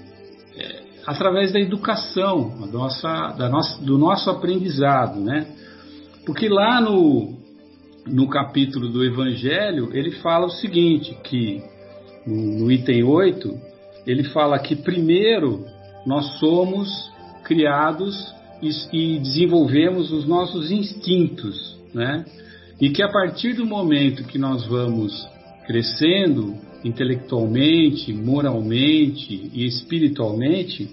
[0.57, 5.47] é, através da educação, nossa, da nossa, do nosso aprendizado, né?
[6.29, 7.39] Porque lá no,
[8.07, 11.63] no capítulo do Evangelho, ele fala o seguinte, que
[12.27, 13.59] no, no item 8,
[14.07, 15.65] ele fala que primeiro
[16.05, 16.91] nós somos
[17.45, 18.15] criados
[18.61, 22.27] e, e desenvolvemos os nossos instintos, né?
[22.79, 25.27] E que a partir do momento que nós vamos
[25.67, 30.91] crescendo intelectualmente, moralmente e espiritualmente,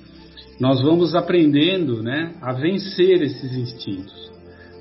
[0.61, 4.24] nós vamos aprendendo né, a vencer esses instintos.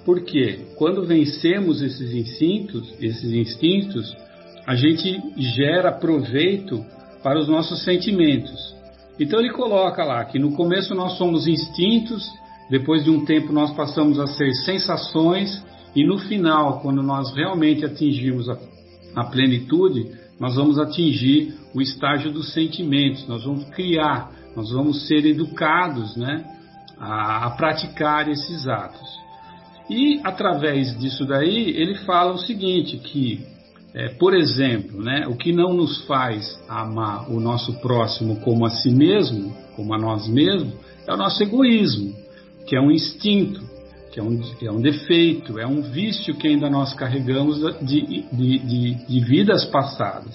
[0.04, 4.14] Porque quando vencemos esses instintos, esses instintos,
[4.66, 6.84] a gente gera proveito
[7.22, 8.74] para os nossos sentimentos.
[9.18, 12.26] Então ele coloca lá que no começo nós somos instintos,
[12.68, 15.62] depois de um tempo nós passamos a ser sensações
[15.94, 18.58] e no final, quando nós realmente atingimos a,
[19.14, 25.24] a plenitude, nós vamos atingir o estágio dos sentimentos, nós vamos criar, nós vamos ser
[25.24, 26.44] educados né,
[26.98, 29.23] a, a praticar esses atos.
[29.88, 33.46] E através disso daí, ele fala o seguinte, que
[33.94, 38.70] é, por exemplo, né, o que não nos faz amar o nosso próximo como a
[38.70, 40.74] si mesmo, como a nós mesmos,
[41.06, 42.12] é o nosso egoísmo,
[42.66, 43.62] que é um instinto,
[44.12, 48.58] que é um, é um defeito, é um vício que ainda nós carregamos de, de,
[48.58, 50.34] de, de vidas passadas.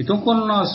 [0.00, 0.68] Então, quando nós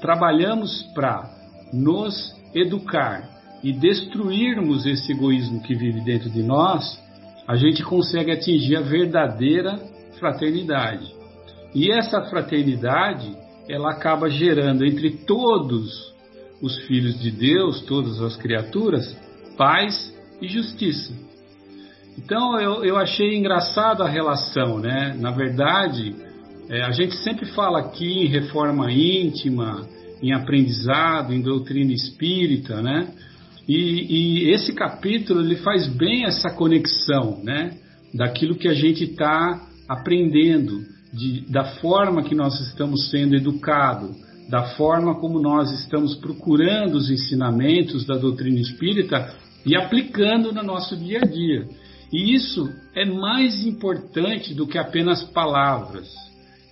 [0.00, 1.30] trabalhamos para
[1.72, 3.28] nos educar
[3.64, 7.02] e destruirmos esse egoísmo que vive dentro de nós,
[7.46, 9.78] a gente consegue atingir a verdadeira
[10.18, 11.12] fraternidade.
[11.74, 13.36] E essa fraternidade,
[13.68, 16.14] ela acaba gerando entre todos
[16.62, 19.16] os filhos de Deus, todas as criaturas,
[19.56, 21.12] paz e justiça.
[22.16, 25.14] Então eu, eu achei engraçada a relação, né?
[25.18, 26.14] Na verdade,
[26.68, 29.86] é, a gente sempre fala aqui em reforma íntima,
[30.22, 33.08] em aprendizado, em doutrina espírita, né?
[33.68, 37.78] E, e esse capítulo ele faz bem essa conexão, né?
[38.12, 44.16] Daquilo que a gente está aprendendo, de, da forma que nós estamos sendo educados,
[44.48, 49.34] da forma como nós estamos procurando os ensinamentos da doutrina espírita
[49.64, 51.66] e aplicando no nosso dia a dia.
[52.12, 56.08] E isso é mais importante do que apenas palavras,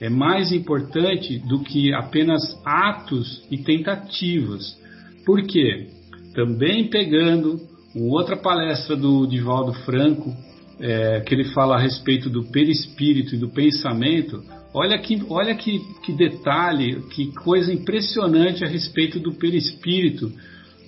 [0.01, 4.78] é mais importante do que apenas atos e tentativas.
[5.24, 5.88] Por quê?
[6.35, 7.61] Também pegando
[7.95, 10.35] uma outra palestra do Divaldo Franco,
[10.80, 14.43] é, que ele fala a respeito do perispírito e do pensamento,
[14.74, 20.33] olha que, olha que, que detalhe, que coisa impressionante a respeito do perispírito,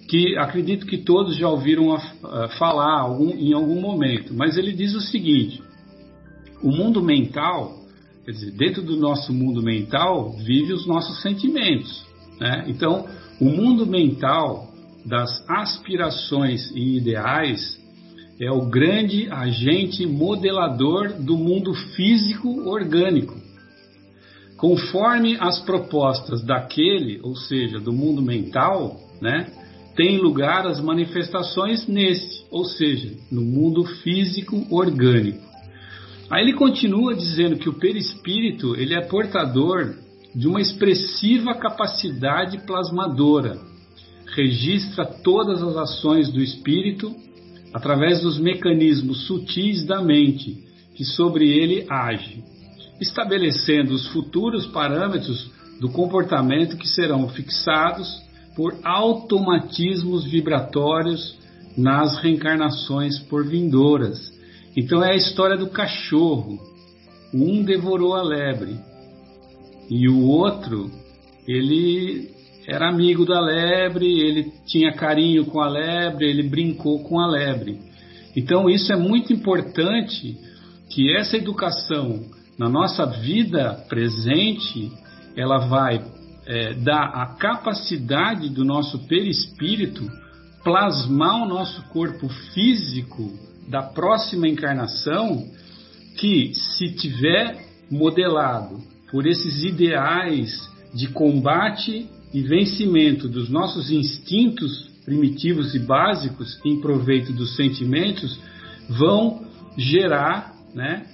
[0.09, 2.03] que acredito que todos já ouviram a,
[2.45, 5.63] a falar algum, em algum momento, mas ele diz o seguinte:
[6.63, 7.79] o mundo mental,
[8.25, 12.05] quer dizer, dentro do nosso mundo mental, vive os nossos sentimentos.
[12.41, 12.65] Né?
[12.69, 13.07] Então,
[13.41, 14.74] o mundo mental
[15.05, 17.79] das aspirações e ideais
[18.41, 23.35] é o grande agente modelador do mundo físico orgânico.
[24.57, 29.47] Conforme as propostas daquele, ou seja, do mundo mental, né,
[29.95, 35.45] tem lugar as manifestações neste, ou seja, no mundo físico orgânico.
[36.31, 39.95] Aí ele continua dizendo que o perispírito ele é portador
[40.35, 43.61] de uma expressiva capacidade plasmadora,
[44.35, 47.15] registra todas as ações do espírito
[47.73, 50.63] através dos mecanismos sutis da mente
[50.95, 52.43] que sobre ele age,
[53.01, 58.23] estabelecendo os futuros parâmetros do comportamento que serão fixados
[58.55, 61.37] por automatismos vibratórios
[61.77, 64.33] nas reencarnações por vindouras.
[64.77, 66.59] Então é a história do cachorro.
[67.33, 68.79] Um devorou a lebre
[69.91, 70.91] e o outro
[71.47, 72.34] ele
[72.67, 77.79] era amigo da lebre, ele tinha carinho com a lebre, ele brincou com a lebre.
[78.37, 80.37] Então isso é muito importante
[80.91, 82.25] que essa educação
[82.59, 84.91] na nossa vida presente
[85.37, 86.05] ela vai
[86.47, 90.09] é, dar a capacidade do nosso perispírito
[90.63, 93.31] plasmar o nosso corpo físico
[93.69, 95.47] da próxima encarnação
[96.17, 98.79] que se tiver modelado
[99.11, 107.33] por esses ideais de combate e vencimento dos nossos instintos primitivos e básicos em proveito
[107.33, 108.37] dos sentimentos
[108.89, 109.47] vão
[109.79, 111.07] gerar né,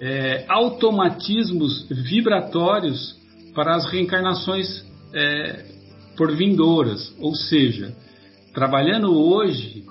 [0.00, 3.14] é, automatismos vibratórios
[3.54, 5.66] para as reencarnações é,
[6.16, 7.94] por vindouras, ou seja,
[8.54, 9.84] trabalhando hoje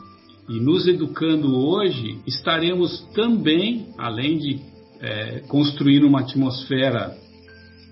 [0.49, 4.59] e nos educando hoje, estaremos também, além de
[4.99, 7.15] é, construir uma atmosfera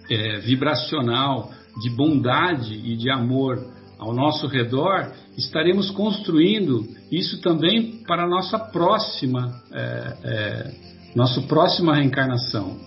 [0.10, 3.64] é, vibracional de bondade e de amor
[3.98, 10.72] ao nosso redor, estaremos construindo isso também para a nossa próxima, é, é,
[11.16, 12.78] nossa próxima reencarnação.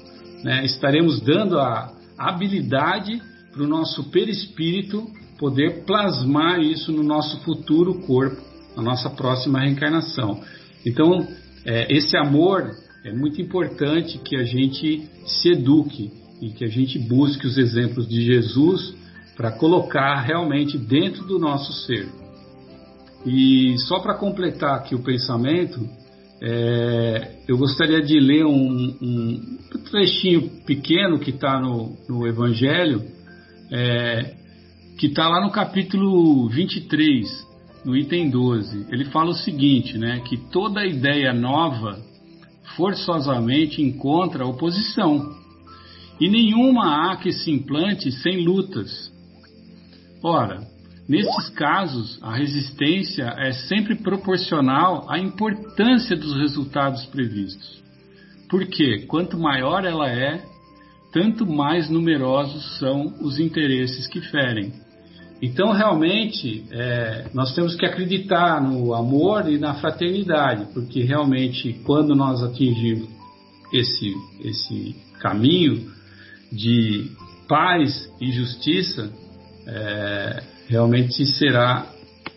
[0.42, 0.64] Né?
[0.64, 3.22] Estaremos dando a habilidade
[3.52, 5.06] para o nosso perispírito
[5.38, 8.42] poder plasmar isso no nosso futuro corpo,
[8.76, 10.40] na nossa próxima reencarnação.
[10.84, 11.26] Então,
[11.64, 12.70] é, esse amor
[13.04, 16.10] é muito importante que a gente se eduque
[16.44, 18.94] e que a gente busque os exemplos de Jesus
[19.34, 22.06] para colocar realmente dentro do nosso ser.
[23.24, 25.88] E só para completar aqui o pensamento,
[26.42, 29.58] é, eu gostaria de ler um, um
[29.90, 33.02] trechinho pequeno que está no, no, Evangelho,
[33.72, 34.34] é,
[34.98, 37.26] que está lá no capítulo 23,
[37.86, 38.86] no item 12.
[38.90, 41.98] Ele fala o seguinte, né, que toda ideia nova
[42.76, 45.33] forçosamente encontra oposição
[46.20, 49.12] e nenhuma há que se implante sem lutas.
[50.22, 50.60] Ora,
[51.08, 57.82] nesses casos, a resistência é sempre proporcional à importância dos resultados previstos.
[58.48, 60.42] Porque quanto maior ela é,
[61.12, 64.72] tanto mais numerosos são os interesses que ferem.
[65.42, 72.14] Então, realmente, é, nós temos que acreditar no amor e na fraternidade, porque realmente, quando
[72.14, 73.08] nós atingirmos
[73.72, 75.93] esse, esse caminho,
[76.54, 77.10] de
[77.48, 79.10] paz e justiça,
[79.66, 81.86] é, realmente será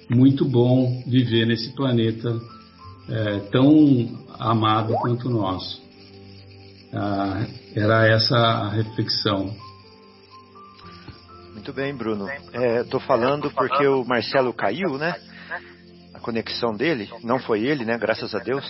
[0.09, 2.39] muito bom viver nesse planeta
[3.09, 5.81] é, tão amado quanto o nosso.
[6.93, 7.45] Ah,
[7.75, 9.53] era essa a reflexão.
[11.53, 12.27] Muito bem, Bruno.
[12.81, 15.15] Estou é, falando porque o Marcelo caiu, né?
[16.13, 17.97] A conexão dele, não foi ele, né?
[17.97, 18.65] Graças a Deus.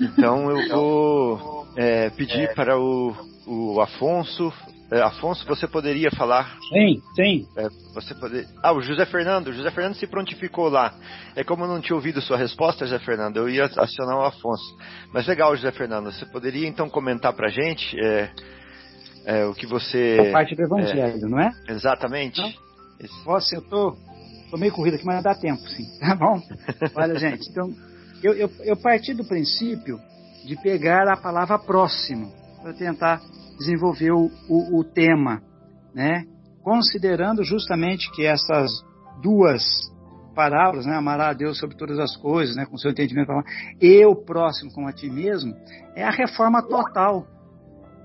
[0.00, 3.14] Então eu vou é, pedir para o
[3.46, 4.52] o Afonso
[4.90, 6.56] É, Afonso, você poderia falar?
[6.68, 7.48] Sim, sim.
[7.56, 8.46] É, você poder...
[8.62, 9.48] Ah, o José Fernando.
[9.48, 10.94] O José Fernando se prontificou lá.
[11.34, 14.76] É como eu não tinha ouvido sua resposta, José Fernando, eu ia acionar o Afonso.
[15.12, 16.12] Mas legal, José Fernando.
[16.12, 18.30] Você poderia então comentar pra gente é,
[19.24, 20.18] é, o que você.
[20.28, 21.50] A parte do Evangelho, não é?
[21.68, 22.40] Exatamente.
[22.40, 22.52] Não?
[23.24, 23.96] Nossa, eu tô,
[24.50, 25.84] tô meio corrido aqui, mas dá tempo, sim.
[25.98, 26.40] Tá bom?
[26.94, 27.72] Olha, gente, então,
[28.22, 29.98] eu, eu, eu parti do princípio
[30.44, 32.32] de pegar a palavra próximo
[32.62, 33.20] para tentar
[33.58, 35.42] desenvolver o, o, o, tema,
[35.94, 36.24] né?
[36.62, 38.70] Considerando justamente que essas
[39.22, 39.62] duas
[40.34, 40.96] parábolas, né?
[40.96, 42.66] A Deus sobre todas as coisas, né?
[42.66, 43.30] Com seu entendimento,
[43.80, 45.54] e o próximo como a ti mesmo,
[45.94, 47.26] é a reforma total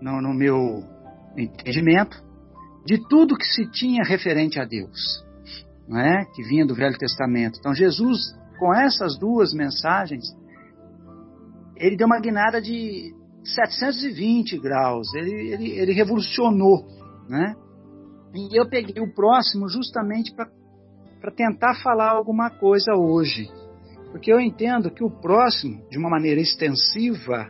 [0.01, 0.83] no, no meu
[1.37, 2.23] entendimento
[2.85, 5.23] de tudo que se tinha referente a Deus,
[5.87, 6.25] não é?
[6.33, 7.59] Que vinha do Velho Testamento.
[7.59, 8.19] Então Jesus,
[8.57, 10.25] com essas duas mensagens,
[11.79, 13.13] ele deu uma guinada de
[13.43, 16.85] 720 graus, ele, ele, ele revolucionou,
[17.27, 17.55] né?
[18.33, 23.49] E eu peguei o próximo justamente para tentar falar alguma coisa hoje.
[24.11, 27.47] Porque eu entendo que o próximo, de uma maneira extensiva,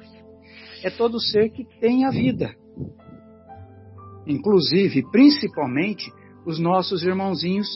[0.83, 2.53] é todo ser que tem a vida.
[4.25, 6.11] Inclusive, principalmente,
[6.45, 7.67] os nossos irmãozinhos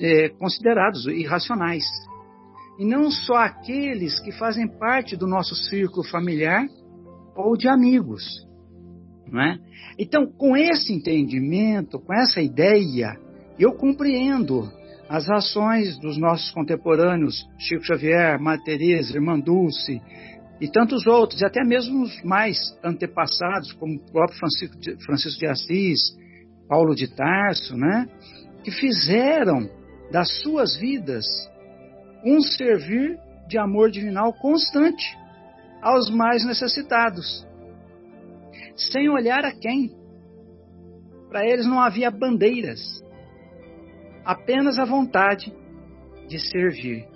[0.00, 1.84] é, considerados irracionais.
[2.78, 6.66] E não só aqueles que fazem parte do nosso círculo familiar
[7.36, 8.24] ou de amigos.
[9.30, 9.58] Não é?
[9.98, 13.18] Então, com esse entendimento, com essa ideia,
[13.58, 14.70] eu compreendo
[15.08, 20.00] as ações dos nossos contemporâneos, Chico Xavier, Madre Teresa, Irmã Dulce
[20.60, 25.40] e tantos outros, e até mesmo os mais antepassados, como o próprio Francisco de, Francisco
[25.40, 26.16] de Assis,
[26.68, 28.08] Paulo de Tarso, né?
[28.62, 29.68] que fizeram
[30.10, 31.26] das suas vidas
[32.24, 35.16] um servir de amor divinal constante
[35.82, 37.46] aos mais necessitados,
[38.74, 39.90] sem olhar a quem.
[41.28, 42.80] Para eles não havia bandeiras,
[44.24, 45.52] apenas a vontade
[46.28, 47.06] de servir,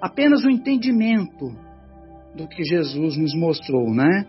[0.00, 1.56] apenas o entendimento
[2.34, 4.26] do que Jesus nos mostrou, né?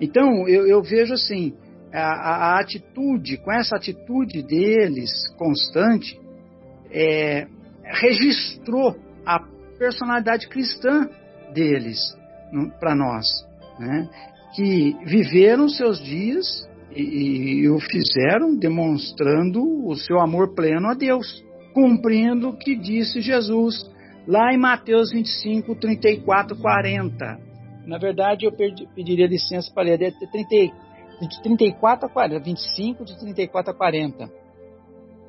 [0.00, 1.54] Então eu, eu vejo assim
[1.92, 6.20] a, a, a, atitude, com essa atitude deles constante,
[6.90, 7.46] é,
[7.84, 9.38] registrou a
[9.84, 11.06] personalidade cristã
[11.52, 11.98] deles
[12.80, 13.26] para nós,
[13.78, 14.08] né?
[14.54, 16.66] que viveram seus dias
[16.96, 23.20] e, e o fizeram demonstrando o seu amor pleno a Deus, cumprindo o que disse
[23.20, 23.84] Jesus
[24.26, 27.38] lá em Mateus 25, 34, 40.
[27.86, 28.52] Na verdade, eu
[28.94, 30.48] pediria licença para ler 30,
[31.28, 34.43] de 34 a 40, 25 de 34 a 40.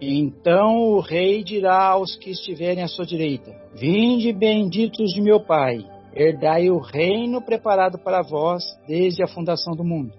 [0.02, 5.86] Então o rei dirá aos que estiverem à sua direita: Vinde benditos de meu Pai,
[6.14, 10.14] herdai o reino preparado para vós desde a fundação do mundo.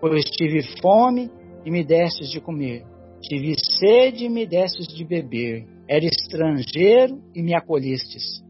[0.00, 1.30] Pois tive fome
[1.64, 2.84] e me destes de comer,
[3.20, 8.42] tive sede e me destes de beber, era estrangeiro e me acolhestes,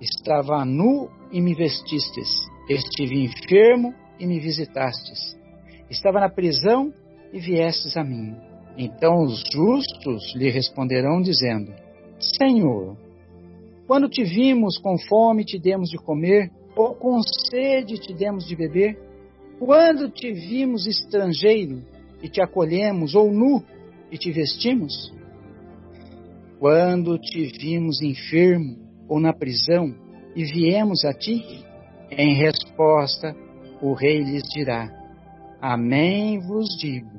[0.00, 2.28] estava nu e me vestistes,
[2.68, 5.36] estive enfermo e me visitastes,
[5.90, 6.92] estava na prisão
[7.32, 8.51] e viestes a mim.
[8.76, 11.72] Então os justos lhe responderão, dizendo:
[12.18, 12.96] Senhor,
[13.86, 17.20] quando te vimos com fome, te demos de comer, ou com
[17.50, 18.98] sede, te demos de beber?
[19.58, 21.82] Quando te vimos estrangeiro
[22.22, 23.62] e te acolhemos, ou nu
[24.10, 25.12] e te vestimos?
[26.58, 28.76] Quando te vimos enfermo
[29.08, 29.94] ou na prisão
[30.34, 31.44] e viemos a ti?
[32.10, 33.34] Em resposta,
[33.80, 34.88] o rei lhes dirá:
[35.60, 37.11] Amém vos digo,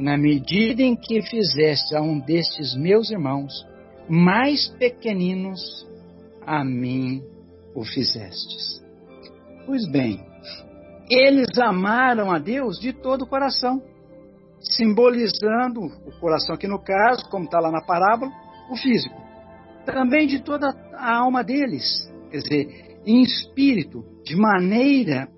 [0.00, 3.52] na medida em que fizeste a um destes meus irmãos,
[4.08, 5.86] mais pequeninos,
[6.46, 7.22] a mim
[7.74, 8.82] o fizestes.
[9.66, 10.18] Pois bem,
[11.10, 13.82] eles amaram a Deus de todo o coração,
[14.60, 18.32] simbolizando o coração aqui no caso, como está lá na parábola,
[18.70, 19.14] o físico.
[19.84, 25.28] Também de toda a alma deles, quer dizer, em espírito, de maneira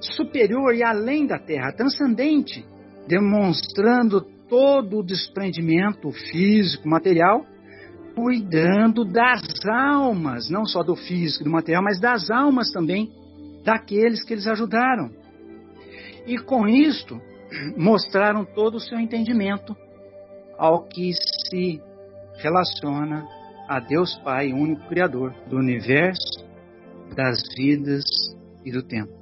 [0.00, 2.64] superior e além da terra, transcendente,
[3.06, 7.44] demonstrando todo o desprendimento físico, material,
[8.14, 13.10] cuidando das almas, não só do físico, do material, mas das almas também
[13.64, 15.10] daqueles que eles ajudaram.
[16.26, 17.20] E com isto,
[17.76, 19.76] mostraram todo o seu entendimento
[20.58, 21.12] ao que
[21.48, 21.80] se
[22.38, 23.26] relaciona
[23.68, 26.46] a Deus Pai, único Criador do universo,
[27.14, 28.04] das vidas
[28.64, 29.12] e do tempo.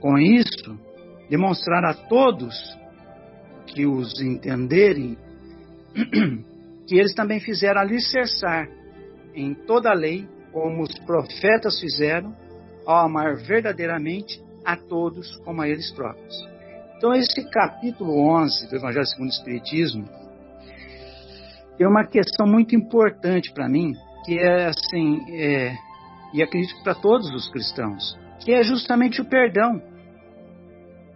[0.00, 0.78] Com isso,
[1.28, 2.54] demonstrar a todos
[3.72, 5.16] que os entenderem
[6.86, 8.68] que eles também fizeram alicerçar
[9.34, 12.36] em toda a lei, como os profetas fizeram,
[12.86, 16.34] ao amar verdadeiramente a todos como a eles próprios.
[16.96, 20.08] Então, esse capítulo 11 do Evangelho segundo o Espiritismo
[21.76, 23.92] tem uma questão muito importante para mim,
[24.24, 25.74] que é assim, é,
[26.32, 29.82] e acredito para todos os cristãos, que é justamente o perdão.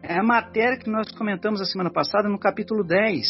[0.09, 3.29] É a matéria que nós comentamos a semana passada no capítulo 10,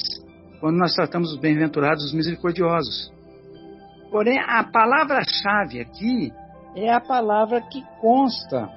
[0.61, 3.11] quando nós tratamos os bem-aventurados, os misericordiosos.
[4.11, 6.31] Porém, a palavra-chave aqui
[6.75, 8.69] é a palavra que consta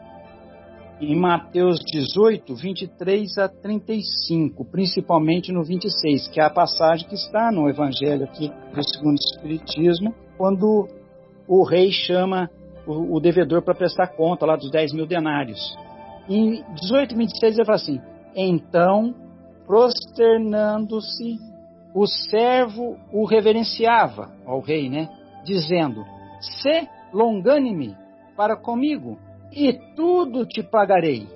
[1.02, 7.52] em Mateus 18, 23 a 35, principalmente no 26, que é a passagem que está
[7.52, 10.88] no Evangelho aqui do segundo Espiritismo, quando
[11.46, 12.50] o rei chama
[12.88, 15.60] o, o devedor para prestar conta lá dos 10 mil denários.
[16.30, 18.00] Em 18 e 26 ele fala assim:
[18.36, 19.16] Então,
[19.66, 21.40] prosternando-se,
[21.94, 25.10] o servo o reverenciava ao rei, né?
[25.44, 26.06] Dizendo:
[26.40, 27.96] Se longânime
[28.38, 29.18] para comigo,
[29.52, 31.28] e tudo te pagarei.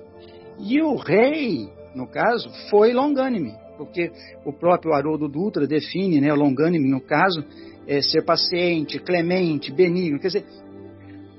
[0.60, 4.12] E o rei, no caso, foi longânime, porque
[4.46, 7.44] o próprio Haroldo Dutra define, né, longânime, no caso,
[7.86, 10.20] é ser paciente, clemente, benigno.
[10.20, 10.46] Quer dizer,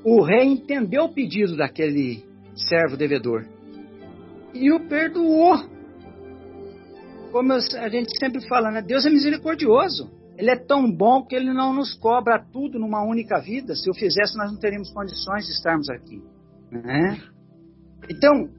[0.04, 2.24] o rei entendeu o pedido daquele
[2.56, 3.46] servo devedor
[4.56, 5.58] e o perdoou.
[7.32, 8.82] Como a gente sempre fala, né?
[8.82, 10.10] Deus é misericordioso.
[10.38, 13.76] Ele é tão bom que ele não nos cobra tudo numa única vida.
[13.76, 16.22] Se o fizesse, nós não teríamos condições de estarmos aqui.
[16.72, 17.22] Né?
[18.10, 18.50] Então,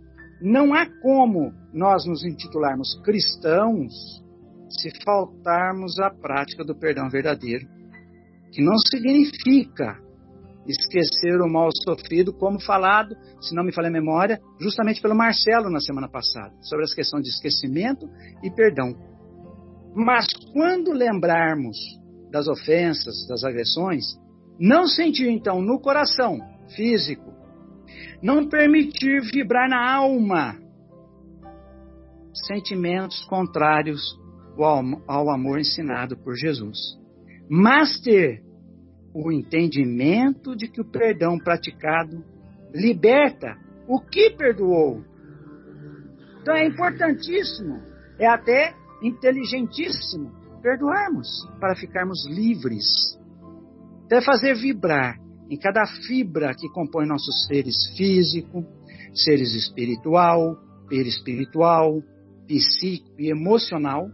[0.40, 3.92] não há como nós nos intitularmos cristãos
[4.68, 7.66] se faltarmos a prática do perdão verdadeiro,
[8.53, 9.99] que não significa
[10.68, 15.70] esquecer o mal sofrido, como falado, se não me falha a memória, justamente pelo Marcelo
[15.70, 18.08] na semana passada, sobre as questões de esquecimento
[18.42, 18.94] e perdão.
[19.94, 21.76] Mas quando lembrarmos
[22.30, 24.04] das ofensas, das agressões,
[24.58, 26.38] não sentir então no coração
[26.74, 27.36] físico
[28.22, 30.56] não permitir vibrar na alma
[32.46, 34.02] sentimentos contrários
[35.06, 36.78] ao amor ensinado por Jesus,
[37.48, 38.42] mas ter
[39.24, 42.22] o entendimento de que o perdão praticado
[42.74, 43.56] liberta
[43.88, 45.02] o que perdoou.
[46.42, 47.80] Então é importantíssimo,
[48.18, 53.18] é até inteligentíssimo perdoarmos para ficarmos livres.
[54.04, 58.64] Até fazer vibrar em cada fibra que compõe nossos seres físico,
[59.14, 60.56] seres espiritual,
[60.88, 62.02] perispiritual,
[62.46, 64.08] psíquico e emocional,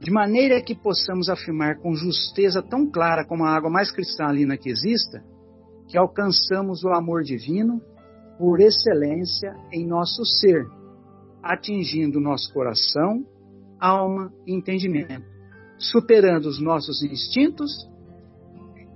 [0.00, 4.70] de maneira que possamos afirmar com justeza tão clara como a água mais cristalina que
[4.70, 5.22] exista,
[5.88, 7.80] que alcançamos o amor divino
[8.38, 10.64] por excelência em nosso ser,
[11.42, 13.24] atingindo nosso coração,
[13.80, 15.26] alma e entendimento,
[15.78, 17.72] superando os nossos instintos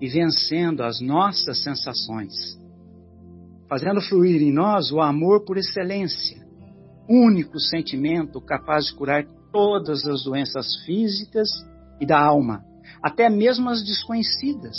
[0.01, 2.33] e vencendo as nossas sensações,
[3.69, 6.41] fazendo fluir em nós o amor por excelência,
[7.09, 11.49] único sentimento capaz de curar todas as doenças físicas
[12.01, 12.65] e da alma,
[13.03, 14.77] até mesmo as desconhecidas,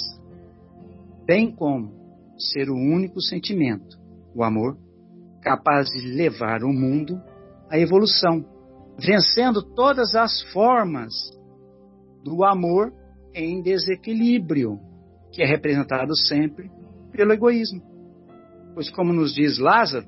[1.26, 1.93] bem como
[2.38, 3.97] ser o único sentimento,
[4.36, 4.78] o amor,
[5.41, 7.21] capaz de levar o mundo
[7.69, 8.45] à evolução,
[8.97, 11.13] vencendo todas as formas
[12.24, 12.93] do amor
[13.34, 14.80] em desequilíbrio
[15.32, 16.71] que é representado sempre
[17.11, 17.82] pelo egoísmo.
[18.74, 20.07] Pois, como nos diz Lázaro,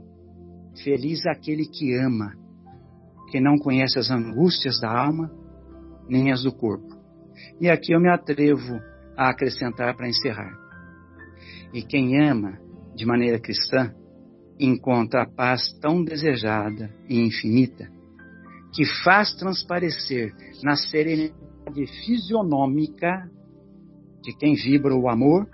[0.83, 2.33] feliz aquele que ama,
[3.35, 5.29] que não conhece as angústias da alma
[6.07, 6.95] nem as do corpo.
[7.59, 8.79] E aqui eu me atrevo
[9.17, 10.57] a acrescentar para encerrar.
[11.73, 12.57] E quem ama
[12.95, 13.93] de maneira cristã
[14.57, 17.91] encontra a paz tão desejada e infinita
[18.73, 20.33] que faz transparecer
[20.63, 21.35] na serenidade
[22.05, 23.29] fisionômica
[24.23, 25.45] de quem vibra o amor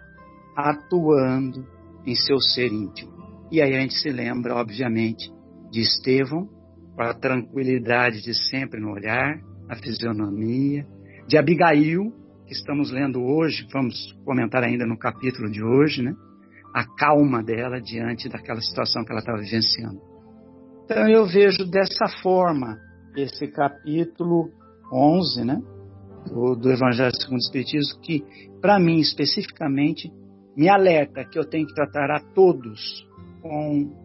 [0.56, 1.66] atuando
[2.06, 3.12] em seu ser íntimo.
[3.52, 5.34] E aí a gente se lembra, obviamente,
[5.72, 6.61] de Estevão,
[6.96, 9.40] com a tranquilidade de sempre no olhar,
[9.70, 10.86] a fisionomia,
[11.28, 12.12] de Abigail,
[12.46, 16.14] que estamos lendo hoje, vamos comentar ainda no capítulo de hoje, né?
[16.74, 20.02] A calma dela diante daquela situação que ela estava vivenciando.
[20.86, 22.78] Então eu vejo dessa forma
[23.16, 24.50] esse capítulo
[24.92, 25.62] 11, né?
[26.26, 28.24] do, do Evangelho segundo o Espiritismo, que,
[28.62, 30.12] para mim especificamente,
[30.56, 33.08] me alerta que eu tenho que tratar a todos
[33.42, 34.01] com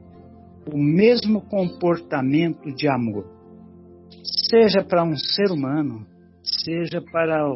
[0.72, 3.24] o mesmo comportamento de amor.
[4.50, 6.06] Seja para um ser humano,
[6.42, 7.46] seja para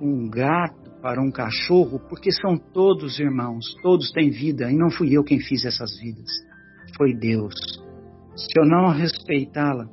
[0.00, 5.16] um gato, para um cachorro, porque são todos irmãos, todos têm vida e não fui
[5.16, 6.30] eu quem fiz essas vidas,
[6.96, 7.54] foi Deus.
[8.34, 9.88] Se eu não respeitá-la,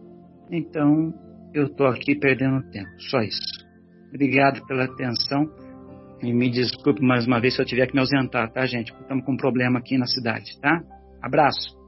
[0.51, 1.13] então
[1.53, 3.63] eu estou aqui perdendo tempo, só isso.
[4.09, 5.49] Obrigado pela atenção.
[6.21, 8.93] E me desculpe mais uma vez se eu tiver que me ausentar, tá, gente?
[8.93, 10.81] Estamos com um problema aqui na cidade, tá?
[11.21, 11.82] Abraço.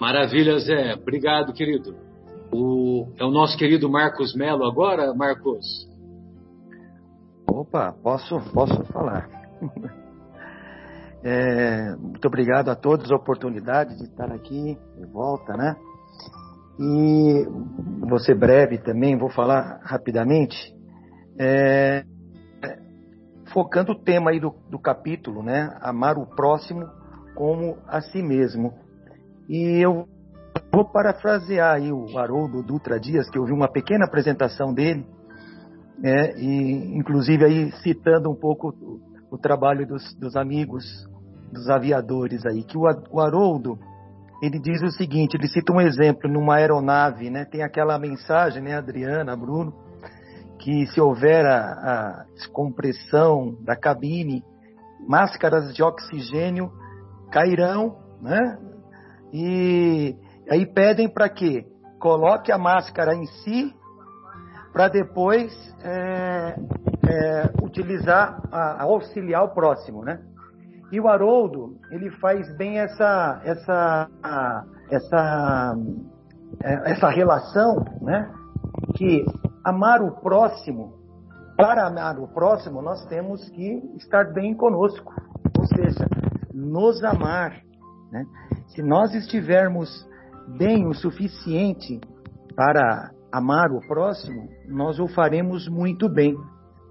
[0.00, 0.94] Maravilha, Zé.
[0.94, 1.94] Obrigado, querido.
[2.52, 5.88] O, é o nosso querido Marcos Melo agora, Marcos?
[7.46, 9.28] Opa, posso, posso falar.
[11.20, 15.74] É, muito obrigado a todos a oportunidade de estar aqui de volta, né?
[16.78, 17.44] E
[18.08, 20.56] vou ser breve também, vou falar rapidamente,
[21.36, 22.04] é,
[23.52, 25.76] focando o tema aí do, do capítulo, né?
[25.80, 26.86] Amar o próximo
[27.34, 28.72] como a si mesmo.
[29.48, 30.06] E eu
[30.70, 35.06] vou parafrasear aí o Haroldo Dutra Dias, que eu vi uma pequena apresentação dele,
[35.98, 36.34] né?
[36.36, 40.84] e inclusive aí citando um pouco o, o trabalho dos, dos, amigos,
[41.50, 43.78] dos aviadores aí, que o, o Haroldo,
[44.42, 47.46] ele diz o seguinte, ele cita um exemplo numa aeronave, né?
[47.46, 49.72] Tem aquela mensagem, né, Adriana, Bruno,
[50.58, 54.44] que se houver a, a descompressão da cabine,
[55.08, 56.70] máscaras de oxigênio
[57.32, 58.58] cairão, né?
[59.32, 60.16] E
[60.50, 61.66] aí pedem para que
[61.98, 63.74] coloque a máscara em si,
[64.72, 65.52] para depois
[65.82, 66.54] é,
[67.08, 70.20] é, utilizar a, a auxiliar o próximo, né?
[70.90, 74.08] E o Haroldo, ele faz bem essa, essa,
[74.90, 75.76] essa,
[76.62, 78.32] é, essa relação, né?
[78.94, 79.24] Que
[79.64, 80.94] amar o próximo,
[81.56, 85.12] para amar o próximo, nós temos que estar bem conosco.
[85.58, 86.06] Ou seja,
[86.54, 87.60] nos amar.
[88.12, 88.24] Né?
[88.68, 90.06] Se nós estivermos
[90.58, 92.00] bem o suficiente
[92.54, 96.36] para amar o próximo, nós o faremos muito bem.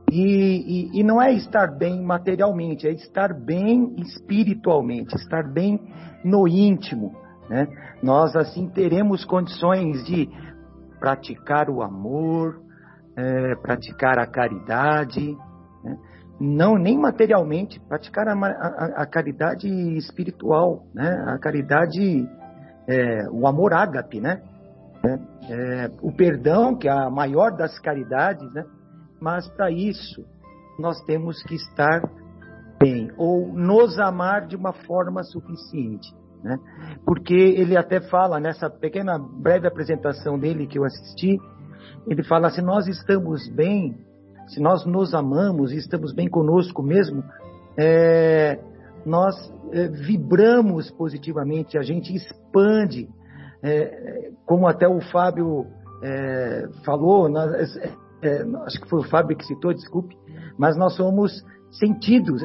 [0.09, 5.81] E, e, e, não é estar bem materialmente, é estar bem espiritualmente, estar bem
[6.23, 7.13] no íntimo.
[7.49, 7.67] Né?
[8.01, 10.29] Nós assim teremos condições de
[10.99, 12.61] praticar o amor,
[13.17, 15.37] é, praticar a caridade,
[15.83, 15.97] né?
[16.39, 19.67] Não nem materialmente, praticar a, a, a caridade
[19.97, 21.09] espiritual, né?
[21.27, 22.27] A caridade,
[22.87, 24.41] é, o amor ágape, né?
[25.03, 28.65] É, é, o perdão, que é a maior das caridades, né?
[29.19, 30.25] Mas para isso
[30.79, 32.01] nós temos que estar
[32.79, 36.13] bem ou nos amar de uma forma suficiente,
[36.43, 36.57] né?
[37.03, 41.39] Porque ele até fala nessa pequena breve apresentação dele que eu assisti,
[42.07, 44.06] ele fala se nós estamos bem
[44.47, 47.23] se nós nos amamos e estamos bem conosco mesmo,
[47.77, 48.59] é,
[49.05, 49.35] nós
[49.71, 53.09] é, vibramos positivamente, a gente expande,
[53.61, 55.65] é, como até o Fábio
[56.01, 60.15] é, falou, nós, é, é, acho que foi o Fábio que citou, desculpe,
[60.57, 62.41] mas nós somos sentidos,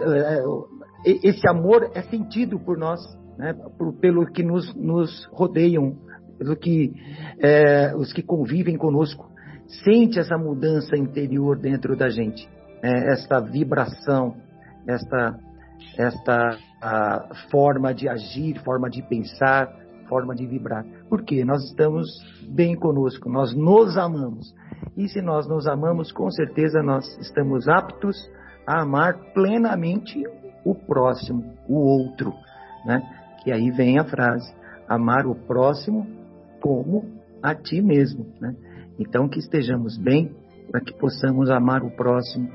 [1.05, 3.00] esse amor é sentido por nós,
[3.38, 5.96] né, por, pelo que nos, nos rodeiam,
[6.36, 6.92] pelo que
[7.96, 9.32] os que convivem conosco
[9.84, 12.48] sente essa mudança interior dentro da gente,
[12.82, 14.36] é, esta vibração,
[14.86, 15.38] esta,
[15.98, 16.58] esta
[17.50, 19.72] forma de agir, forma de pensar,
[20.08, 20.84] forma de vibrar.
[21.08, 22.08] Porque nós estamos
[22.48, 24.52] bem conosco, nós nos amamos.
[24.96, 28.16] E se nós nos amamos, com certeza nós estamos aptos
[28.66, 30.22] a amar plenamente
[30.64, 32.32] o próximo, o outro,
[32.84, 33.00] né?
[33.42, 34.52] Que aí vem a frase:
[34.88, 36.06] amar o próximo
[36.60, 37.04] como
[37.42, 38.54] a ti mesmo, né?
[38.99, 40.34] Então, que estejamos bem
[40.70, 42.51] para que possamos amar o próximo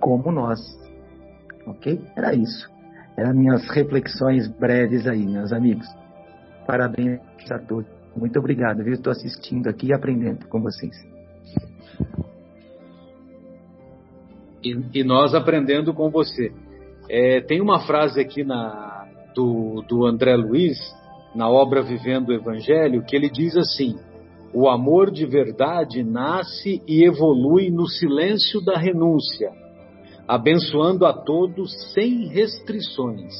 [0.00, 0.60] como nós.
[1.66, 2.00] Ok?
[2.16, 2.70] Era isso.
[3.16, 5.86] Eram minhas reflexões breves aí, meus amigos.
[6.66, 7.20] Parabéns
[7.50, 7.90] a todos.
[8.16, 8.94] Muito obrigado, viu?
[8.94, 10.94] Estou assistindo aqui e aprendendo com vocês.
[14.62, 16.52] E, e nós aprendendo com você.
[17.08, 20.78] É, tem uma frase aqui na, do, do André Luiz,
[21.34, 23.98] na obra Vivendo o Evangelho, que ele diz assim:
[24.54, 29.50] o amor de verdade nasce e evolui no silêncio da renúncia,
[30.28, 33.32] abençoando a todos sem restrições.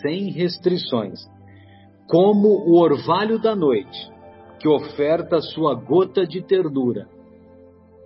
[0.00, 1.18] Sem restrições.
[2.08, 4.10] Como o orvalho da noite,
[4.60, 7.08] que oferta sua gota de ternura,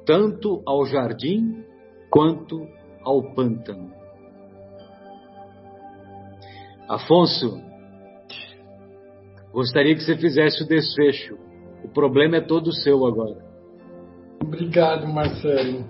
[0.07, 1.64] tanto ao jardim
[2.11, 2.66] quanto
[3.05, 3.92] ao pântano.
[6.88, 7.72] Afonso,
[9.53, 11.36] Gostaria que você fizesse o desfecho.
[11.84, 13.44] O problema é todo seu agora.
[14.42, 15.84] Obrigado, Marcelo.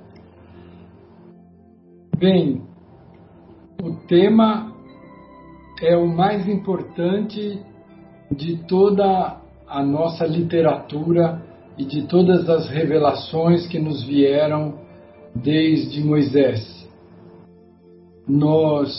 [2.18, 2.62] Bem,
[3.82, 4.72] o tema
[5.80, 7.60] é o mais importante
[8.30, 11.42] de toda a nossa literatura
[11.78, 14.78] e de todas as revelações que nos vieram
[15.34, 16.88] desde Moisés.
[18.28, 18.90] Nós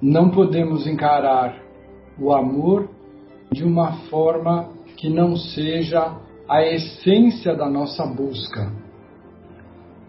[0.00, 1.60] não podemos encarar
[2.18, 2.88] o amor
[3.52, 6.16] de uma forma que não seja
[6.48, 8.72] a essência da nossa busca.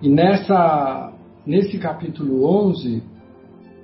[0.01, 1.13] E nessa,
[1.45, 3.03] nesse capítulo 11,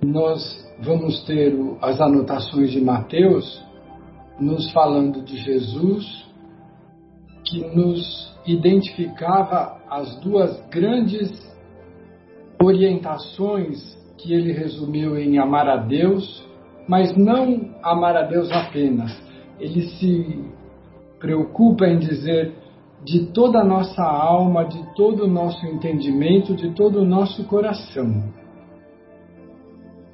[0.03, 3.63] nós vamos ter as anotações de Mateus
[4.39, 6.25] nos falando de Jesus,
[7.43, 11.29] que nos identificava as duas grandes
[12.61, 16.45] orientações que ele resumiu em amar a Deus,
[16.87, 19.28] mas não amar a Deus apenas.
[19.59, 20.43] Ele se
[21.19, 22.53] preocupa em dizer
[23.03, 28.23] de toda a nossa alma, de todo o nosso entendimento, de todo o nosso coração.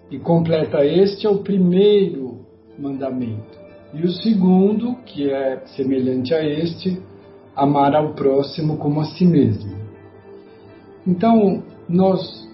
[0.09, 2.45] E completa este é o primeiro
[2.77, 3.57] mandamento.
[3.93, 7.01] E o segundo, que é semelhante a este,
[7.55, 9.73] amar ao próximo como a si mesmo.
[11.07, 12.45] Então, nós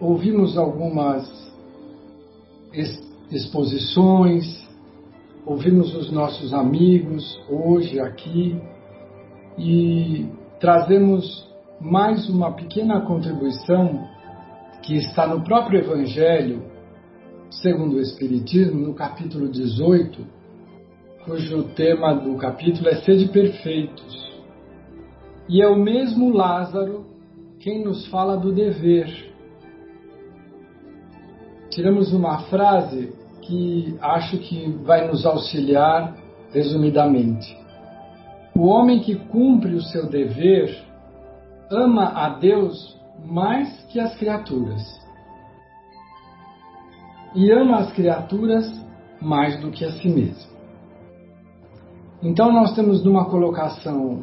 [0.00, 1.28] ouvimos algumas
[3.30, 4.63] exposições,
[5.46, 8.58] ouvimos os nossos amigos hoje aqui
[9.58, 10.26] e
[10.58, 11.46] trazemos
[11.78, 14.08] mais uma pequena contribuição
[14.82, 16.62] que está no próprio Evangelho,
[17.50, 20.26] segundo o Espiritismo, no capítulo 18,
[21.26, 24.24] cujo tema do capítulo é Sede Perfeitos.
[25.46, 27.04] E é o mesmo Lázaro
[27.60, 29.32] quem nos fala do dever.
[31.70, 33.12] Tiramos uma frase
[33.46, 36.14] que acho que vai nos auxiliar
[36.52, 37.56] resumidamente.
[38.56, 40.84] O homem que cumpre o seu dever
[41.70, 44.82] ama a Deus mais que as criaturas.
[47.34, 48.84] E ama as criaturas
[49.20, 50.52] mais do que a si mesmo.
[52.22, 54.22] Então nós temos numa colocação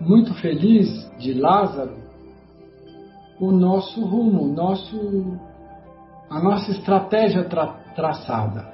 [0.00, 1.96] muito feliz de Lázaro
[3.40, 5.38] o nosso rumo, nosso,
[6.30, 8.64] a nossa estratégia tra traçada.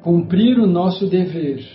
[0.00, 1.68] Cumprir o nosso dever.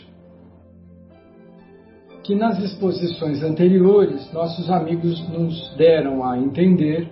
[2.24, 7.11] Que nas exposições anteriores, nossos amigos nos deram a entender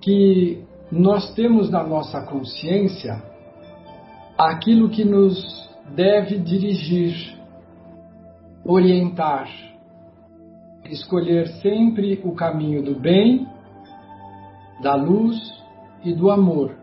[0.00, 3.22] que nós temos na nossa consciência
[4.38, 7.36] aquilo que nos deve dirigir,
[8.64, 9.46] orientar,
[10.86, 13.46] escolher sempre o caminho do bem,
[14.82, 15.36] da luz
[16.02, 16.79] e do amor.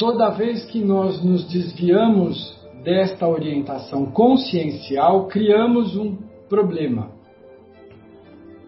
[0.00, 6.16] Toda vez que nós nos desviamos desta orientação consciencial, criamos um
[6.48, 7.10] problema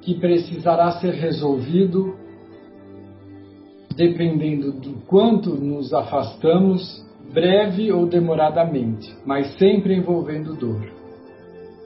[0.03, 2.15] que precisará ser resolvido
[3.97, 7.03] dependendo do quanto nos afastamos,
[7.33, 10.93] breve ou demoradamente, mas sempre envolvendo dor.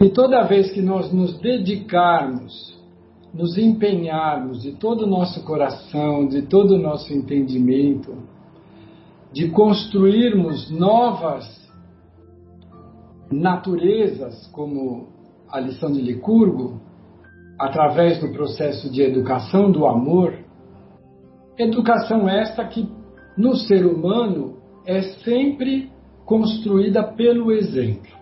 [0.00, 2.76] E toda vez que nós nos dedicarmos,
[3.32, 8.34] nos empenharmos de todo o nosso coração, de todo o nosso entendimento,
[9.36, 11.44] de construirmos novas
[13.30, 15.08] naturezas, como
[15.50, 16.80] a lição de Licurgo,
[17.58, 20.38] através do processo de educação do amor,
[21.58, 22.88] educação esta que
[23.36, 24.56] no ser humano
[24.86, 25.92] é sempre
[26.24, 28.16] construída pelo exemplo.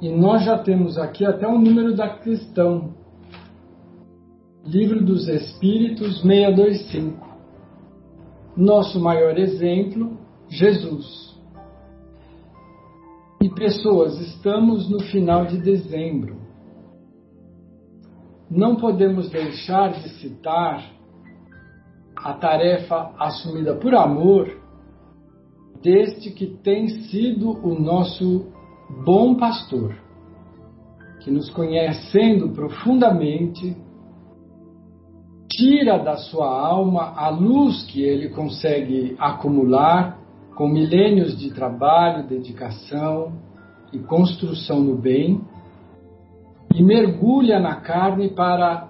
[0.00, 2.94] E nós já temos aqui até o número da questão.
[4.64, 7.27] Livro dos Espíritos 625.
[8.58, 11.32] Nosso maior exemplo, Jesus.
[13.40, 16.40] E pessoas, estamos no final de dezembro.
[18.50, 20.90] Não podemos deixar de citar
[22.16, 24.50] a tarefa assumida por amor
[25.80, 28.46] deste que tem sido o nosso
[29.04, 29.94] bom pastor,
[31.20, 33.76] que nos conhecendo profundamente,
[35.58, 40.16] tira da sua alma a luz que ele consegue acumular
[40.54, 43.32] com milênios de trabalho, dedicação
[43.92, 45.40] e construção no bem,
[46.72, 48.88] e mergulha na carne para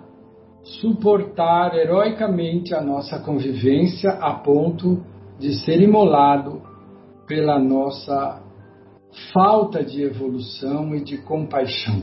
[0.62, 5.02] suportar heroicamente a nossa convivência a ponto
[5.38, 6.60] de ser imolado
[7.26, 8.42] pela nossa
[9.32, 12.02] falta de evolução e de compaixão,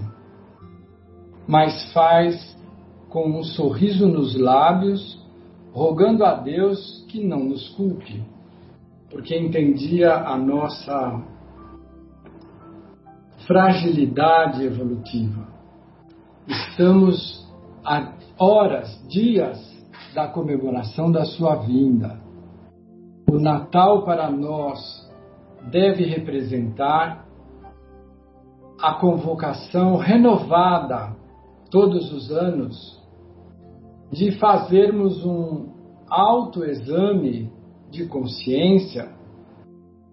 [1.48, 2.55] mas faz
[3.16, 5.18] com um sorriso nos lábios,
[5.72, 8.22] rogando a Deus que não nos culpe,
[9.10, 11.24] porque entendia a nossa
[13.48, 15.48] fragilidade evolutiva.
[16.46, 17.50] Estamos
[17.86, 19.62] a horas, dias
[20.14, 22.20] da comemoração da sua vinda.
[23.32, 25.10] O Natal para nós
[25.72, 27.26] deve representar
[28.78, 31.16] a convocação renovada
[31.72, 33.05] todos os anos
[34.16, 35.74] de fazermos um
[36.08, 37.52] autoexame
[37.92, 39.10] de consciência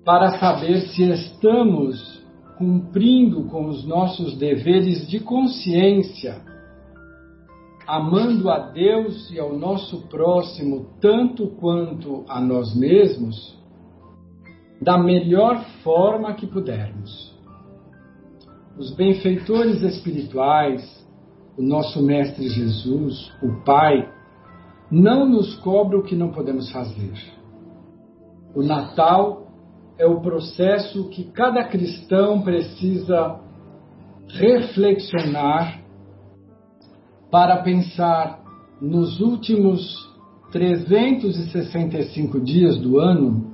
[0.04, 2.20] para saber se estamos
[2.58, 6.42] cumprindo com os nossos deveres de consciência,
[7.86, 13.56] amando a Deus e ao nosso próximo tanto quanto a nós mesmos
[14.80, 17.32] da melhor forma que pudermos.
[18.76, 21.01] os benfeitores espirituais,
[21.56, 24.08] o nosso Mestre Jesus, o Pai,
[24.90, 27.12] não nos cobra o que não podemos fazer.
[28.54, 29.46] O Natal
[29.98, 33.40] é o processo que cada cristão precisa
[34.28, 35.82] reflexionar
[37.30, 38.42] para pensar
[38.80, 40.12] nos últimos
[40.50, 43.52] 365 dias do ano,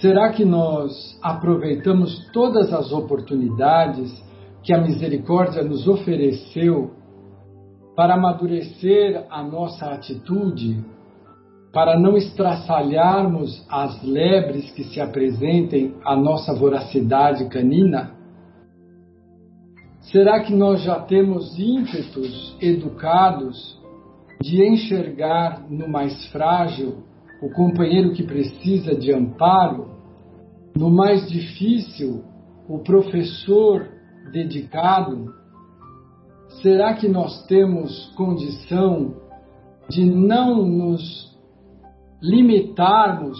[0.00, 4.10] será que nós aproveitamos todas as oportunidades
[4.66, 6.90] que a misericórdia nos ofereceu
[7.94, 10.84] para amadurecer a nossa atitude,
[11.72, 18.10] para não estraçalharmos as lebres que se apresentem à nossa voracidade canina?
[20.10, 23.80] Será que nós já temos ímpetos educados
[24.42, 27.04] de enxergar no mais frágil
[27.40, 29.92] o companheiro que precisa de amparo,
[30.76, 32.24] no mais difícil
[32.68, 33.95] o professor
[34.32, 35.34] dedicado?
[36.62, 39.14] Será que nós temos condição
[39.88, 41.36] de não nos
[42.22, 43.38] limitarmos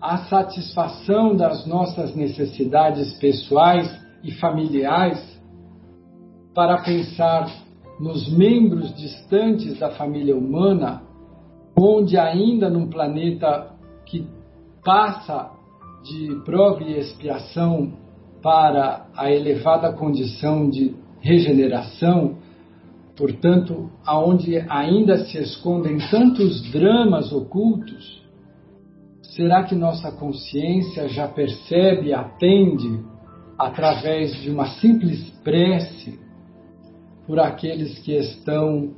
[0.00, 3.88] à satisfação das nossas necessidades pessoais
[4.22, 5.36] e familiares?
[6.56, 7.46] para pensar
[8.00, 11.02] nos membros distantes da família humana,
[11.78, 13.74] onde ainda num planeta
[14.06, 14.26] que
[14.82, 15.50] passa
[16.02, 17.92] de prova e expiação
[18.46, 22.36] para a elevada condição de regeneração,
[23.16, 28.24] portanto, aonde ainda se escondem tantos dramas ocultos,
[29.34, 33.00] será que nossa consciência já percebe, atende
[33.58, 36.16] através de uma simples prece
[37.26, 38.94] por aqueles que estão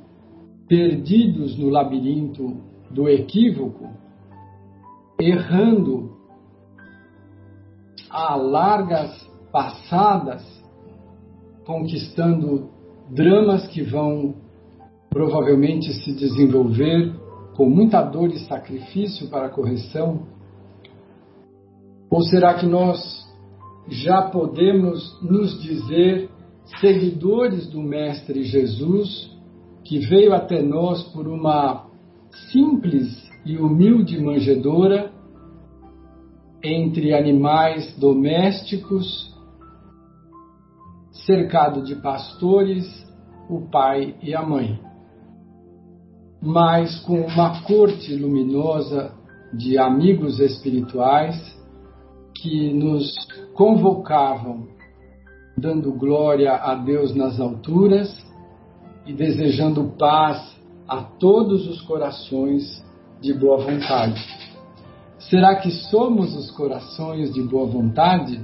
[0.69, 2.55] perdidos no labirinto
[2.91, 3.89] do equívoco,
[5.19, 6.19] errando
[8.11, 10.45] a largas passadas,
[11.65, 12.71] conquistando
[13.11, 14.35] dramas que vão
[15.11, 17.15] provavelmente se desenvolver
[17.57, 20.27] com muita dor e sacrifício para a correção?
[22.11, 23.27] Ou será que nós
[23.89, 26.31] já podemos nos dizer
[26.81, 29.37] seguidores do Mestre Jesus,
[29.85, 31.87] que veio até nós por uma
[32.53, 35.11] simples e humilde manjedoura
[36.63, 39.28] entre animais domésticos,
[41.29, 42.87] cercado de pastores,
[43.51, 44.81] o pai e a mãe,
[46.41, 49.13] mas com uma corte luminosa
[49.53, 51.37] de amigos espirituais
[52.35, 53.15] que nos
[53.53, 54.69] convocavam
[55.55, 58.09] dando glória a Deus nas alturas
[59.05, 60.57] e desejando paz
[60.89, 62.83] a todos os corações
[63.21, 64.19] de boa vontade.
[65.19, 68.41] Será que somos os corações de boa vontade?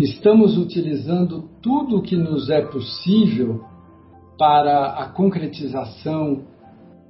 [0.00, 3.62] Estamos utilizando tudo o que nos é possível
[4.38, 6.40] para a concretização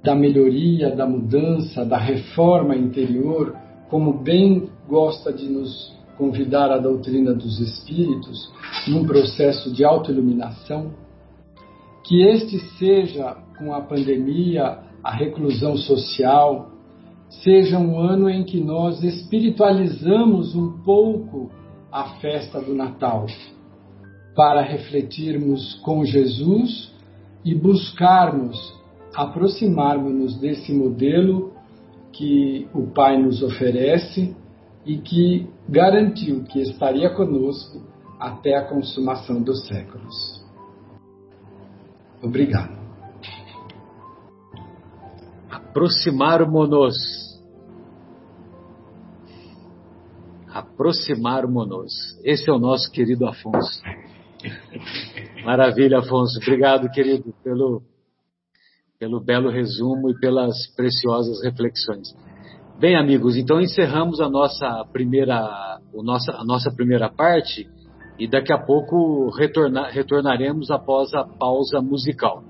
[0.02, 3.56] da melhoria, da mudança, da reforma interior,
[3.88, 8.52] como bem gosta de nos convidar a doutrina dos espíritos
[8.88, 10.90] num processo de autoiluminação,
[12.02, 16.72] que este seja, com a pandemia, a reclusão social,
[17.28, 21.52] seja um ano em que nós espiritualizamos um pouco
[21.92, 23.26] a festa do Natal,
[24.34, 26.92] para refletirmos com Jesus
[27.44, 28.56] e buscarmos
[29.14, 31.52] aproximarmos-nos desse modelo
[32.12, 34.36] que o Pai nos oferece
[34.84, 37.82] e que garantiu que estaria conosco
[38.18, 40.44] até a consumação dos séculos.
[42.22, 42.78] Obrigado.
[45.50, 47.29] Aproximar-nos.
[50.52, 51.92] Aproximar-nos.
[52.24, 53.82] Esse é o nosso querido Afonso.
[55.44, 56.38] Maravilha, Afonso.
[56.38, 57.82] Obrigado, querido, pelo,
[58.98, 62.08] pelo belo resumo e pelas preciosas reflexões.
[62.78, 67.68] Bem, amigos, então encerramos a nossa primeira, a nossa, a nossa primeira parte
[68.18, 72.42] e daqui a pouco retorna, retornaremos após a pausa musical.